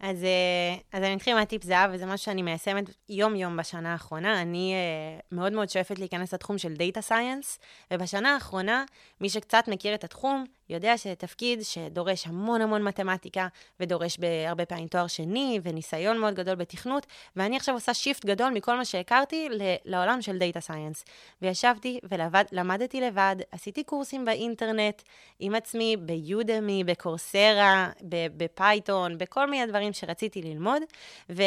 אז, 0.00 0.24
אה, 0.24 0.76
אז 0.92 1.02
אני 1.02 1.14
אתחיל 1.14 1.34
מהטיפ 1.34 1.62
זהב, 1.62 1.90
וזה 1.92 2.06
משהו 2.06 2.24
שאני 2.24 2.42
מיישמת 2.42 2.84
יום-יום 3.08 3.56
בשנה 3.56 3.92
האחרונה. 3.92 4.42
אני 4.42 4.74
אה, 4.74 5.18
מאוד 5.32 5.52
מאוד 5.52 5.68
שואפת 5.68 5.98
להיכנס 5.98 6.34
לתחום 6.34 6.58
של 6.58 6.74
data 6.74 7.00
science, 7.00 7.58
ובשנה 7.92 8.34
האחרונה, 8.34 8.84
מי 9.20 9.28
שקצת 9.28 9.64
מכיר 9.68 9.94
את 9.94 10.04
התחום, 10.04 10.44
יודע 10.68 10.98
שזה 10.98 11.14
תפקיד 11.14 11.62
שדורש 11.62 12.26
המון 12.26 12.60
המון 12.60 12.82
מתמטיקה, 12.82 13.48
ודורש 13.80 14.18
הרבה 14.48 14.66
פעמים 14.66 14.88
תואר 14.88 15.06
שני, 15.06 15.60
וניסיון 15.62 16.18
מאוד 16.18 16.34
גדול 16.34 16.54
בתכנות, 16.54 17.06
ואני 17.36 17.56
עכשיו 17.56 17.74
עושה 17.74 17.94
shift 17.94 18.24
גדול 18.24 18.50
מכל 18.50 18.76
מה 18.76 18.84
שהכרתי 18.84 19.48
לעולם 19.84 20.22
של 20.22 20.38
data 20.38 20.60
science. 20.60 21.04
וישבתי 21.42 22.00
ולמדתי 22.52 23.00
לבד, 23.00 23.36
עשיתי 23.50 23.84
קורסים 23.84 24.24
באינטרנט, 24.24 25.02
עם 25.38 25.54
עצמי, 25.54 25.96
ביודמי, 25.96 26.84
בקורסרה, 26.84 27.90
בפייתון, 28.36 29.18
בכל 29.18 29.50
מיני 29.50 29.66
דברים 29.66 29.92
שרציתי 29.92 30.42
ללמוד, 30.42 30.82
ו... 31.30 31.42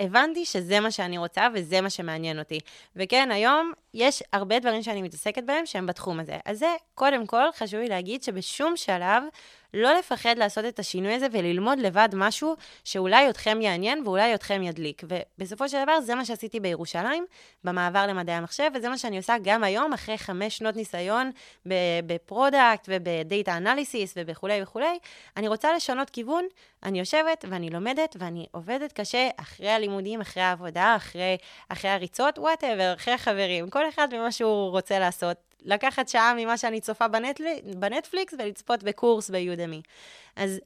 הבנתי 0.00 0.44
שזה 0.44 0.80
מה 0.80 0.90
שאני 0.90 1.18
רוצה 1.18 1.48
וזה 1.54 1.80
מה 1.80 1.90
שמעניין 1.90 2.38
אותי. 2.38 2.60
וכן, 2.96 3.30
היום 3.30 3.72
יש 3.94 4.22
הרבה 4.32 4.58
דברים 4.58 4.82
שאני 4.82 5.02
מתעסקת 5.02 5.44
בהם 5.44 5.66
שהם 5.66 5.86
בתחום 5.86 6.20
הזה. 6.20 6.38
אז 6.44 6.58
זה, 6.58 6.74
קודם 6.94 7.26
כל, 7.26 7.44
חשוב 7.56 7.80
לי 7.80 7.88
להגיד 7.88 8.22
שבשום 8.22 8.76
שלב 8.76 9.22
לא 9.74 9.98
לפחד 9.98 10.34
לעשות 10.38 10.64
את 10.64 10.78
השינוי 10.78 11.14
הזה 11.14 11.26
וללמוד 11.32 11.78
לבד 11.78 12.08
משהו 12.12 12.54
שאולי 12.84 13.30
אתכם 13.30 13.58
יעניין 13.60 14.02
ואולי 14.04 14.34
אתכם 14.34 14.62
ידליק. 14.62 15.02
ובסופו 15.04 15.68
של 15.68 15.82
דבר, 15.82 16.00
זה 16.00 16.14
מה 16.14 16.24
שעשיתי 16.24 16.60
בירושלים, 16.60 17.26
במעבר 17.64 18.06
למדעי 18.06 18.34
המחשב, 18.36 18.70
וזה 18.74 18.88
מה 18.88 18.98
שאני 18.98 19.16
עושה 19.16 19.34
גם 19.42 19.64
היום, 19.64 19.92
אחרי 19.92 20.18
חמש 20.18 20.56
שנות 20.58 20.76
ניסיון 20.76 21.30
ב 22.06 22.16
product 22.16 22.88
וב 22.88 23.11
data 23.11 23.56
analysis 23.56 24.14
ובכולי 24.16 24.62
וכולי. 24.62 24.98
אני 25.36 25.48
רוצה 25.48 25.72
לשנות 25.72 26.10
כיוון, 26.10 26.44
אני 26.82 26.98
יושבת 26.98 27.44
ואני 27.48 27.70
לומדת 27.70 28.16
ואני 28.18 28.46
עובדת 28.50 28.92
קשה 28.92 29.28
אחרי 29.36 29.70
הלימודים, 29.70 30.20
אחרי 30.20 30.42
העבודה, 30.42 30.96
אחרי, 30.96 31.36
אחרי 31.68 31.90
הריצות, 31.90 32.38
whatever, 32.38 32.94
אחרי 32.96 33.14
החברים, 33.14 33.70
כל 33.70 33.88
אחד 33.88 34.08
ממה 34.14 34.32
שהוא 34.32 34.70
רוצה 34.70 34.98
לעשות. 34.98 35.53
לקחת 35.64 36.08
שעה 36.08 36.34
ממה 36.36 36.58
שאני 36.58 36.80
צופה 36.80 37.08
בנטלי, 37.08 37.60
בנטפליקס 37.76 38.34
ולצפות 38.38 38.82
בקורס 38.82 39.30
ב 39.30 39.37
Udemy. 39.37 39.82
אז 40.36 40.60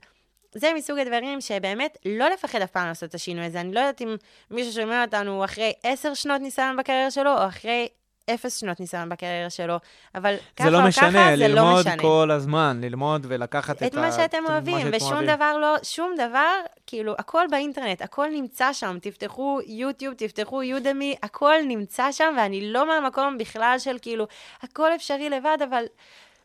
זה 0.54 0.72
מסוג 0.74 0.98
הדברים 0.98 1.40
שבאמת 1.40 1.98
לא 2.04 2.28
לפחד 2.28 2.60
אף 2.62 2.70
פעם 2.70 2.86
לעשות 2.86 3.08
את 3.08 3.14
השינוי 3.14 3.44
הזה. 3.44 3.60
אני 3.60 3.72
לא 3.72 3.80
יודעת 3.80 4.02
אם 4.02 4.16
מישהו 4.50 4.72
שומע 4.72 5.04
אותנו 5.04 5.44
אחרי 5.44 5.72
עשר 5.82 6.14
שנות 6.14 6.40
ניסיון 6.40 6.76
בקריירה 6.76 7.10
שלו, 7.10 7.38
או 7.38 7.48
אחרי 7.48 7.88
אפס 8.34 8.60
שנות 8.60 8.80
ניסיון 8.80 9.08
בקריירה 9.08 9.50
שלו, 9.50 9.76
אבל 10.14 10.34
ככה 10.56 10.70
לא 10.70 10.78
או 10.82 10.88
משנה, 10.88 11.10
ככה 11.10 11.36
זה 11.36 11.48
לא 11.48 11.74
משנה. 11.74 11.94
ללמוד 11.94 12.00
כל 12.00 12.30
הזמן, 12.30 12.80
ללמוד 12.82 13.26
ולקחת 13.28 13.82
את, 13.82 13.82
את 13.82 13.94
מה 13.94 14.12
שאתם 14.12 14.44
את 14.44 14.50
אוהבים, 14.50 14.78
שאתם 14.78 14.96
ושום 14.96 15.12
אוהבים. 15.12 15.34
דבר 15.34 15.56
לא, 15.58 15.74
שום 15.82 16.14
דבר, 16.14 16.54
כאילו, 16.86 17.14
הכל 17.18 17.44
באינטרנט, 17.50 18.02
הכל 18.02 18.26
נמצא 18.32 18.72
שם, 18.72 18.96
תפתחו 19.02 19.60
יוטיוב, 19.66 20.14
תפתחו 20.14 20.62
יודמי, 20.62 21.14
הכל 21.22 21.54
נמצא 21.68 22.12
שם, 22.12 22.34
ואני 22.38 22.72
לא 22.72 22.88
מהמקום 22.88 23.38
בכלל 23.38 23.76
של 23.78 23.96
כאילו, 24.02 24.26
הכל 24.62 24.94
אפשרי 24.94 25.30
לבד, 25.30 25.58
אבל... 25.68 25.84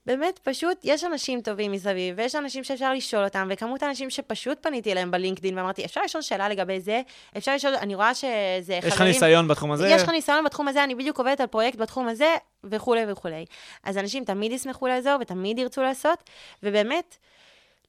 באמת, 0.05 0.39
פשוט, 0.43 0.77
יש 0.83 1.03
אנשים 1.03 1.41
טובים 1.41 1.71
מסביב, 1.71 2.15
ויש 2.17 2.35
אנשים 2.35 2.63
שאפשר 2.63 2.93
לשאול 2.93 3.23
אותם, 3.23 3.47
וכמות 3.51 3.83
האנשים 3.83 4.09
שפשוט 4.09 4.57
פניתי 4.61 4.91
אליהם 4.91 5.11
בלינקדאין 5.11 5.57
ואמרתי, 5.57 5.85
אפשר 5.85 6.01
לשאול 6.03 6.21
שאלה 6.21 6.49
לגבי 6.49 6.79
זה? 6.79 7.01
אפשר 7.37 7.55
לשאול, 7.55 7.75
אני 7.75 7.95
רואה 7.95 8.15
שזה 8.15 8.29
חברים... 8.65 8.87
יש 8.87 8.93
לך 8.93 9.01
ניסיון 9.01 9.47
בתחום 9.47 9.71
הזה? 9.71 9.89
יש 9.89 10.03
לך 10.03 10.09
ניסיון 10.09 10.43
בתחום 10.43 10.67
הזה, 10.67 10.83
אני 10.83 10.95
בדיוק 10.95 11.17
עובדת 11.19 11.41
על 11.41 11.47
פרויקט 11.47 11.77
בתחום 11.77 12.07
הזה, 12.07 12.35
וכולי 12.63 13.01
וכולי. 13.07 13.45
אז 13.83 13.97
אנשים 13.97 14.23
תמיד 14.23 14.51
ישמחו 14.51 14.87
לעזור 14.87 15.13
ותמיד 15.21 15.59
ירצו 15.59 15.81
לעשות, 15.81 16.23
ובאמת, 16.63 17.17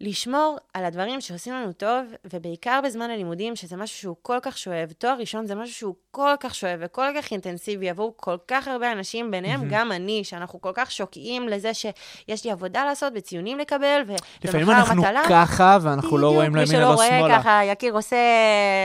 לשמור 0.00 0.56
על 0.74 0.84
הדברים 0.84 1.20
שעושים 1.20 1.54
לנו 1.54 1.72
טוב, 1.72 2.00
ובעיקר 2.32 2.80
בזמן 2.84 3.10
הלימודים, 3.10 3.56
שזה 3.56 3.76
משהו 3.76 3.98
שהוא 3.98 4.16
כל 4.22 4.38
כך 4.42 4.58
שואב. 4.58 4.92
תואר 4.98 5.16
ראשון 5.18 5.46
זה 5.46 5.54
משהו 5.54 5.74
שהוא 5.74 5.94
כל 6.10 6.34
כך 6.40 6.54
שואב 6.54 6.78
וכל 6.80 7.06
כך 7.16 7.30
אינטנסיבי 7.32 7.90
עבור 7.90 8.12
כל 8.16 8.36
כך 8.48 8.68
הרבה 8.68 8.92
אנשים, 8.92 9.30
ביניהם 9.30 9.60
מהמם. 9.60 9.72
גם 9.72 9.92
אני, 9.92 10.24
שאנחנו 10.24 10.60
כל 10.60 10.70
כך 10.74 10.90
שוקעים 10.90 11.48
לזה 11.48 11.74
שיש 11.74 12.44
לי 12.44 12.50
עבודה 12.50 12.84
לעשות 12.84 13.12
וציונים 13.16 13.58
לקבל, 13.58 14.02
לפעמים 14.44 14.68
ומחר 14.68 14.80
אנחנו 14.80 15.02
מטלה. 15.02 15.22
ככה, 15.28 15.78
ואנחנו 15.82 16.18
לא 16.18 16.28
רואים 16.30 16.56
לימין 16.56 16.68
ולא 16.76 16.78
מי 16.78 16.84
שלא 16.86 16.94
רואה 16.94 17.06
שמאלה. 17.20 17.38
ככה, 17.38 17.60
יקיר 17.64 17.92
עושה 17.94 18.16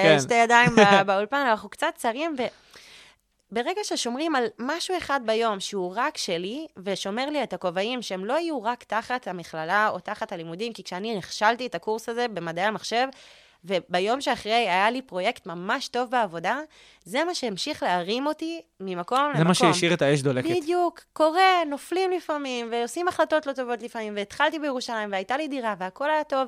כן. 0.04 0.20
שתי 0.20 0.34
ידיים 0.34 0.76
בא- 0.76 1.04
באולפן, 1.08 1.46
אנחנו 1.50 1.70
קצת 1.70 1.88
צרים, 1.96 2.36
ו... 2.40 2.42
ברגע 3.52 3.82
ששומרים 3.84 4.36
על 4.36 4.46
משהו 4.60 4.98
אחד 4.98 5.20
ביום 5.26 5.60
שהוא 5.60 5.94
רק 5.96 6.18
שלי, 6.18 6.68
ושומר 6.84 7.30
לי 7.30 7.44
את 7.44 7.54
הכובעים 7.54 8.02
שהם 8.02 8.26
לא 8.26 8.34
יהיו 8.34 8.64
רק 8.64 8.84
תחת 8.84 9.28
המכללה 9.28 9.90
או 9.90 10.00
תחת 10.00 10.32
הלימודים, 10.32 10.74
כי 10.74 10.84
כשאני 10.84 11.16
נכשלתי 11.16 11.66
את 11.66 11.76
הקורס 11.76 12.10
הזה 12.10 12.28
במדעי 12.28 12.66
המחשב, 12.66 13.08
וביום 13.66 14.22
שאחרי 14.22 14.54
היה 14.54 14.92
לי 14.92 15.02
פרויקט 15.02 15.46
ממש 15.46 15.88
טוב 15.88 16.12
בעבודה, 16.12 16.60
זה 17.04 17.24
מה 17.24 17.36
שהמשיך 17.36 17.84
להרים 17.84 18.28
אותי 18.28 18.62
ממקום 18.80 19.20
למקום. 19.20 19.38
זה 19.38 19.44
מה 19.44 19.54
שהשאיר 19.54 19.94
את 19.94 20.02
האש 20.02 20.22
דולקת. 20.22 20.50
בדיוק, 20.50 21.02
קורה, 21.14 21.64
נופלים 21.68 22.12
לפעמים, 22.12 22.68
ועושים 22.72 23.08
החלטות 23.08 23.46
לא 23.46 23.54
טובות 23.54 23.84
לפעמים, 23.84 24.14
והתחלתי 24.16 24.60
בירושלים, 24.60 25.12
והייתה 25.12 25.38
לי 25.38 25.48
דירה, 25.48 25.76
והכל 25.80 26.10
היה 26.10 26.24
טוב, 26.24 26.48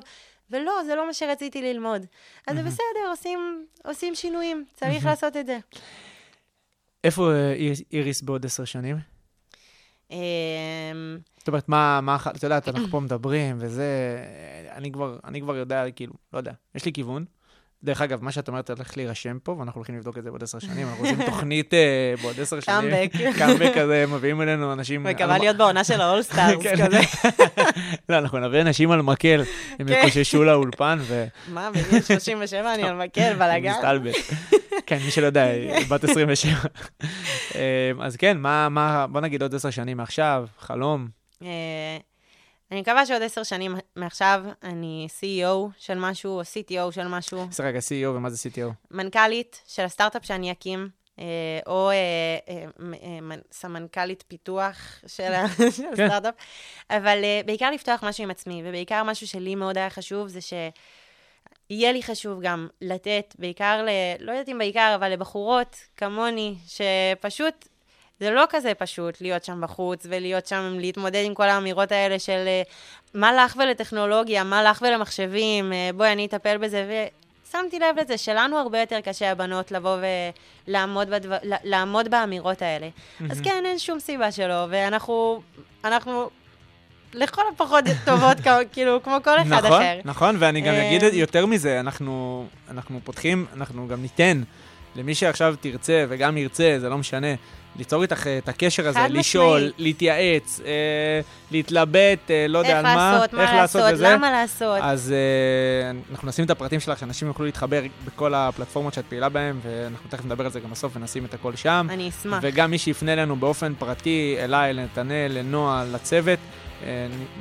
ולא, 0.50 0.72
זה 0.86 0.94
לא 0.94 1.06
מה 1.06 1.14
שרציתי 1.14 1.62
ללמוד. 1.62 2.06
אז 2.46 2.56
זה 2.56 2.62
בסדר, 2.62 3.10
עושים, 3.10 3.66
עושים 3.84 4.14
שינויים, 4.14 4.64
צריך 4.74 5.06
לעשות 5.06 5.36
את 5.36 5.46
זה. 5.46 5.58
איפה 7.04 7.32
אה, 7.32 7.54
איריס- 7.92 8.22
בעוד 8.22 8.46
עשר 8.46 8.64
שנים? 8.64 8.96
אמ, 10.10 10.16
זאת 11.38 11.48
אומרת, 11.48 11.68
מה, 11.68 12.00
מה, 12.00 12.16
את 12.36 12.42
יודעת, 12.42 12.68
אנחנו 12.68 12.88
פה 12.92 13.00
מדברים, 13.00 13.56
וזה, 13.60 14.18
אני 14.74 14.92
כבר, 14.92 15.16
אני 15.24 15.40
כבר 15.40 15.56
יודע, 15.56 15.84
כאילו, 15.96 16.12
לא 16.32 16.38
יודע, 16.38 16.52
יש 16.74 16.84
לי 16.84 16.92
כיוון. 16.92 17.24
דרך 17.84 18.00
אגב, 18.02 18.24
מה 18.24 18.32
שאת 18.32 18.48
אומרת, 18.48 18.70
הולך 18.70 18.96
להירשם 18.96 19.38
פה, 19.42 19.52
ואנחנו 19.52 19.78
הולכים 19.78 19.96
לבדוק 19.96 20.18
את 20.18 20.22
זה 20.24 20.30
בעוד 20.30 20.42
עשר 20.42 20.58
שנים, 20.58 20.88
אנחנו 20.88 21.04
עושים 21.04 21.18
תוכנית 21.30 21.74
אה, 21.74 22.14
בעוד 22.22 22.40
עשר 22.40 22.60
שנים. 22.60 22.76
קאמבק. 22.90 23.36
קאמבק 23.38 23.72
כזה, 23.78 24.04
מביאים 24.08 24.42
אלינו 24.42 24.72
אנשים... 24.72 25.02
מקווה 25.02 25.38
להיות 25.38 25.56
בעונה 25.56 25.84
של 25.84 26.00
ה 26.00 26.07
All 26.07 26.28
Stars 26.28 26.62
כן. 26.64 26.86
כזה. 26.86 27.00
לא, 28.08 28.18
אנחנו 28.18 28.38
נביא 28.38 28.60
אנשים 28.60 28.90
על 28.90 29.02
מקל, 29.02 29.42
הם 29.78 29.86
כן. 29.88 30.00
יקוששו 30.02 30.44
לאולפן, 30.44 30.98
ו... 31.00 31.24
מה, 31.48 31.70
בגיל 31.70 32.02
37 32.02 32.74
אני 32.74 32.82
על 32.82 32.94
מקל, 32.96 33.34
בלאגן? 33.34 33.70
מסתלבט. 33.72 34.14
כן, 34.86 34.98
מי 35.04 35.10
שלא 35.10 35.26
יודע, 35.26 35.44
היא 35.44 35.86
בת 35.90 36.04
27. 36.04 36.52
אה, 37.54 37.92
אז 38.00 38.16
כן, 38.16 38.38
מה, 38.38 38.68
מה, 38.68 39.06
בוא 39.06 39.20
נגיד 39.20 39.42
עוד 39.42 39.54
עשר 39.54 39.70
שנים 39.70 39.96
מעכשיו, 39.96 40.46
חלום. 40.58 41.08
אה, 41.42 41.98
אני 42.70 42.80
מקווה 42.80 43.06
שעוד 43.06 43.22
עשר 43.22 43.42
שנים 43.42 43.76
מעכשיו 43.96 44.44
אני 44.62 45.08
CEO 45.20 45.70
של 45.78 45.98
משהו, 45.98 46.32
או 46.32 46.42
CTO 46.42 46.92
של 46.92 47.08
משהו, 47.08 47.46
אז 47.50 47.60
רגע, 47.60 47.78
CEO 47.78 48.08
ומה 48.08 48.30
זה 48.30 48.48
CTO? 48.48 48.72
מנכ"לית 48.90 49.62
של 49.66 49.82
הסטארט-אפ 49.82 50.24
שאני 50.24 50.52
אקים, 50.52 50.88
אה, 51.18 51.24
או 51.66 51.90
אה, 51.90 53.36
סמנכ"לית 53.52 54.24
פיתוח 54.28 54.76
של 55.16 55.32
כן. 55.96 56.04
הסטארט-אפ, 56.04 56.34
אבל 56.90 57.18
בעיקר 57.46 57.70
לפתוח 57.70 58.04
משהו 58.04 58.24
עם 58.24 58.30
עצמי, 58.30 58.62
ובעיקר 58.64 59.02
משהו 59.02 59.26
שלי 59.26 59.54
מאוד 59.54 59.78
היה 59.78 59.90
חשוב, 59.90 60.28
זה 60.28 60.40
שיהיה 61.68 61.92
לי 61.92 62.02
חשוב 62.02 62.40
גם 62.42 62.68
לתת, 62.80 63.34
בעיקר, 63.38 63.82
ל... 63.86 63.88
לא 64.20 64.32
יודעת 64.32 64.48
אם 64.48 64.58
בעיקר, 64.58 64.92
אבל 64.94 65.08
לבחורות 65.12 65.76
כמוני, 65.96 66.54
שפשוט 66.66 67.68
זה 68.22 68.30
לא 68.30 68.44
כזה 68.48 68.74
פשוט 68.74 69.20
להיות 69.20 69.44
שם 69.44 69.60
בחוץ 69.60 70.06
ולהיות 70.08 70.46
שם, 70.46 70.76
להתמודד 70.78 71.22
עם 71.24 71.34
כל 71.34 71.48
האמירות 71.48 71.92
האלה 71.92 72.18
של 72.18 72.44
אה, 72.46 72.62
מה 73.14 73.32
לך 73.32 73.56
ולטכנולוגיה, 73.56 74.44
מה 74.44 74.62
לך 74.62 74.82
ולמחשבים, 74.82 75.72
אה, 75.72 75.90
בואי, 75.94 76.12
אני 76.12 76.26
אטפל 76.26 76.56
בזה. 76.58 77.04
ושמתי 77.48 77.78
לב 77.78 77.98
לזה 77.98 78.18
שלנו 78.18 78.58
הרבה 78.58 78.80
יותר 78.80 79.00
קשה, 79.00 79.30
הבנות, 79.30 79.72
לבוא 79.72 79.96
ולעמוד 80.66 81.10
בדבר, 81.10 81.36
לעמוד 81.42 82.08
באמירות 82.08 82.62
האלה. 82.62 82.88
אז 83.30 83.40
כן, 83.40 83.62
אין 83.66 83.78
שום 83.78 84.00
סיבה 84.00 84.32
שלא, 84.32 84.66
ואנחנו, 84.70 85.42
אנחנו 85.84 86.30
לכל 87.14 87.42
הפחות 87.54 87.84
טובות, 88.04 88.36
כאילו, 88.72 89.02
כמו 89.02 89.16
כל 89.24 89.40
אחד 89.40 89.64
נכון, 89.64 89.82
אחר. 89.82 90.00
נכון, 90.04 90.36
ואני 90.38 90.60
גם 90.60 90.74
אה, 90.74 90.88
אגיד 90.88 91.14
יותר 91.14 91.46
מזה, 91.46 91.80
אנחנו, 91.80 92.46
אנחנו 92.70 93.00
פותחים, 93.04 93.46
אנחנו 93.56 93.88
גם 93.88 94.02
ניתן 94.02 94.42
למי 94.96 95.14
שעכשיו 95.14 95.54
תרצה 95.60 96.04
וגם 96.08 96.36
ירצה, 96.36 96.76
זה 96.78 96.88
לא 96.88 96.98
משנה, 96.98 97.34
ליצור 97.76 98.02
איתך 98.02 98.26
אה, 98.26 98.38
את 98.38 98.48
הקשר 98.48 98.88
הזה, 98.88 99.00
לשאול, 99.08 99.56
משמעית. 99.56 99.74
להתייעץ, 99.78 100.60
אה, 100.64 101.20
להתלבט, 101.50 102.30
אה, 102.30 102.46
לא 102.48 102.58
יודע 102.58 102.78
על 102.78 102.82
מה, 102.82 103.12
לעשות, 103.12 103.32
מה 103.32 103.42
איך 103.42 103.50
לעשות 103.52 103.80
לעשות, 103.82 103.94
וזה. 103.94 104.08
למה 104.08 104.30
לעשות. 104.30 104.78
אז 104.82 105.12
אה, 105.12 105.90
אנחנו 106.10 106.28
נשים 106.28 106.44
את 106.44 106.50
הפרטים 106.50 106.80
שלך, 106.80 106.98
שאנשים 106.98 107.28
יוכלו 107.28 107.44
להתחבר 107.46 107.82
בכל 108.04 108.34
הפלטפורמות 108.34 108.94
שאת 108.94 109.04
פעילה 109.08 109.28
בהן, 109.28 109.56
ואנחנו 109.62 110.10
תכף 110.10 110.24
נדבר 110.24 110.44
על 110.44 110.50
זה 110.50 110.60
גם 110.60 110.70
בסוף 110.70 110.96
ונשים 110.96 111.24
את 111.24 111.34
הכל 111.34 111.56
שם. 111.56 111.86
אני 111.90 112.08
אשמח. 112.08 112.38
וגם 112.42 112.70
מי 112.70 112.78
שיפנה 112.78 113.12
אלינו 113.12 113.36
באופן 113.36 113.74
פרטי, 113.78 114.36
אליי, 114.38 114.72
לנתנאל, 114.72 115.32
לנועה, 115.34 115.84
לצוות, 115.92 116.38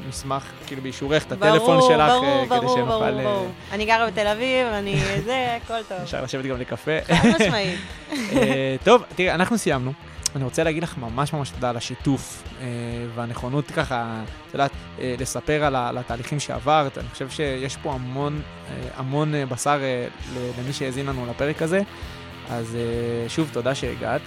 נשמח 0.10 0.52
כאילו 0.68 0.82
באישורך 0.82 1.26
את 1.26 1.32
הטלפון 1.32 1.82
שלך, 1.82 2.12
ברור, 2.12 2.26
אה, 2.26 2.46
כדי 2.46 2.60
ברור, 2.60 2.76
שנוכל... 2.76 2.90
ברור, 2.90 3.04
אה, 3.20 3.24
ברור. 3.24 3.52
אני 3.72 3.86
גרה 3.86 4.08
בתל 4.08 4.28
אביב, 4.28 4.68
אני 4.68 4.96
זה, 5.26 5.58
הכל 5.64 5.84
טוב. 5.88 5.98
אפשר 6.04 6.24
לשבת 6.24 6.46
גם 6.46 6.58
לקפה. 6.58 6.92
חד 7.16 7.28
משמעית. 7.42 7.80
אה, 8.34 8.76
טוב, 8.84 9.04
תראי, 9.16 9.32
אנחנו 9.32 9.58
סיימנו. 9.58 9.94
אני 10.36 10.44
רוצה 10.44 10.64
להגיד 10.64 10.84
לך 10.84 10.98
ממש 10.98 11.34
ממש 11.34 11.50
תודה 11.50 11.70
על 11.70 11.78
השיתוף 11.78 12.44
אה, 12.62 12.68
והנכונות 13.16 13.72
ככה, 13.72 14.22
את 14.48 14.54
יודעת, 14.54 14.72
אה, 15.00 15.16
לספר 15.20 15.64
על, 15.64 15.76
על 15.76 15.98
התהליכים 15.98 16.40
שעברת. 16.40 16.98
אני 16.98 17.08
חושב 17.10 17.30
שיש 17.30 17.78
פה 17.78 17.94
המון, 17.94 18.42
אה, 18.70 18.74
המון 18.96 19.36
אה, 19.36 19.46
בשר 19.46 19.80
אה, 19.84 20.08
למי 20.60 20.74
שהאזין 20.74 21.06
לנו 21.06 21.26
לפרק 21.30 21.62
הזה. 21.62 21.82
אז 22.50 22.76
אה, 22.76 23.30
שוב, 23.30 23.50
תודה 23.54 23.76
שהגעת. 23.76 24.22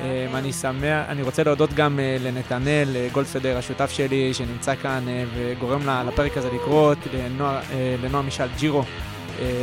אה, 0.00 0.26
אני 0.34 0.52
שמח, 0.52 1.06
אני 1.08 1.22
רוצה 1.22 1.44
להודות 1.44 1.72
גם 1.72 2.00
אה, 2.00 2.16
לנתנאל 2.20 2.96
אה, 2.96 3.08
גולדפדר, 3.12 3.58
השותף 3.58 3.90
שלי, 3.90 4.34
שנמצא 4.34 4.74
כאן 4.74 5.04
וגורם 5.34 5.80
לפרק 6.08 6.36
הזה 6.36 6.48
לקרות, 6.54 6.98
לנועה, 7.14 7.60
לנועה 8.02 8.22
מישל 8.22 8.48
ג'ירו, 8.58 8.82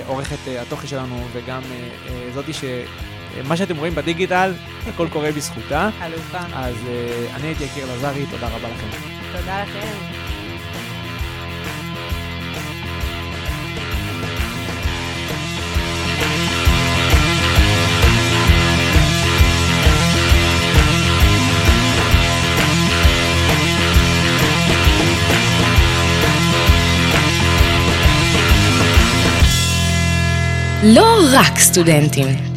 עורכת 0.08 0.38
התוכן 0.62 0.88
שלנו, 0.88 1.24
וגם 1.34 1.62
זאתי 2.34 2.54
ש... 2.54 2.64
מה 3.48 3.58
שאתם 3.58 3.78
רואים 3.78 3.96
בדיגיטל, 3.96 4.54
הכל 4.88 5.08
קורה 5.10 5.32
בזכותה. 5.32 5.90
אלופה. 6.02 6.38
אז 6.54 6.76
אני 7.36 7.48
הייתי 7.48 7.64
יקיר 7.64 7.86
לזרי, 7.94 8.26
תודה 8.32 8.48
רבה 8.48 8.70
לכם. 8.70 8.88
תודה 9.38 9.64
לכם. 9.64 10.31
לא 30.84 31.18
רק 31.34 31.60
סטודנטים. 31.60 32.51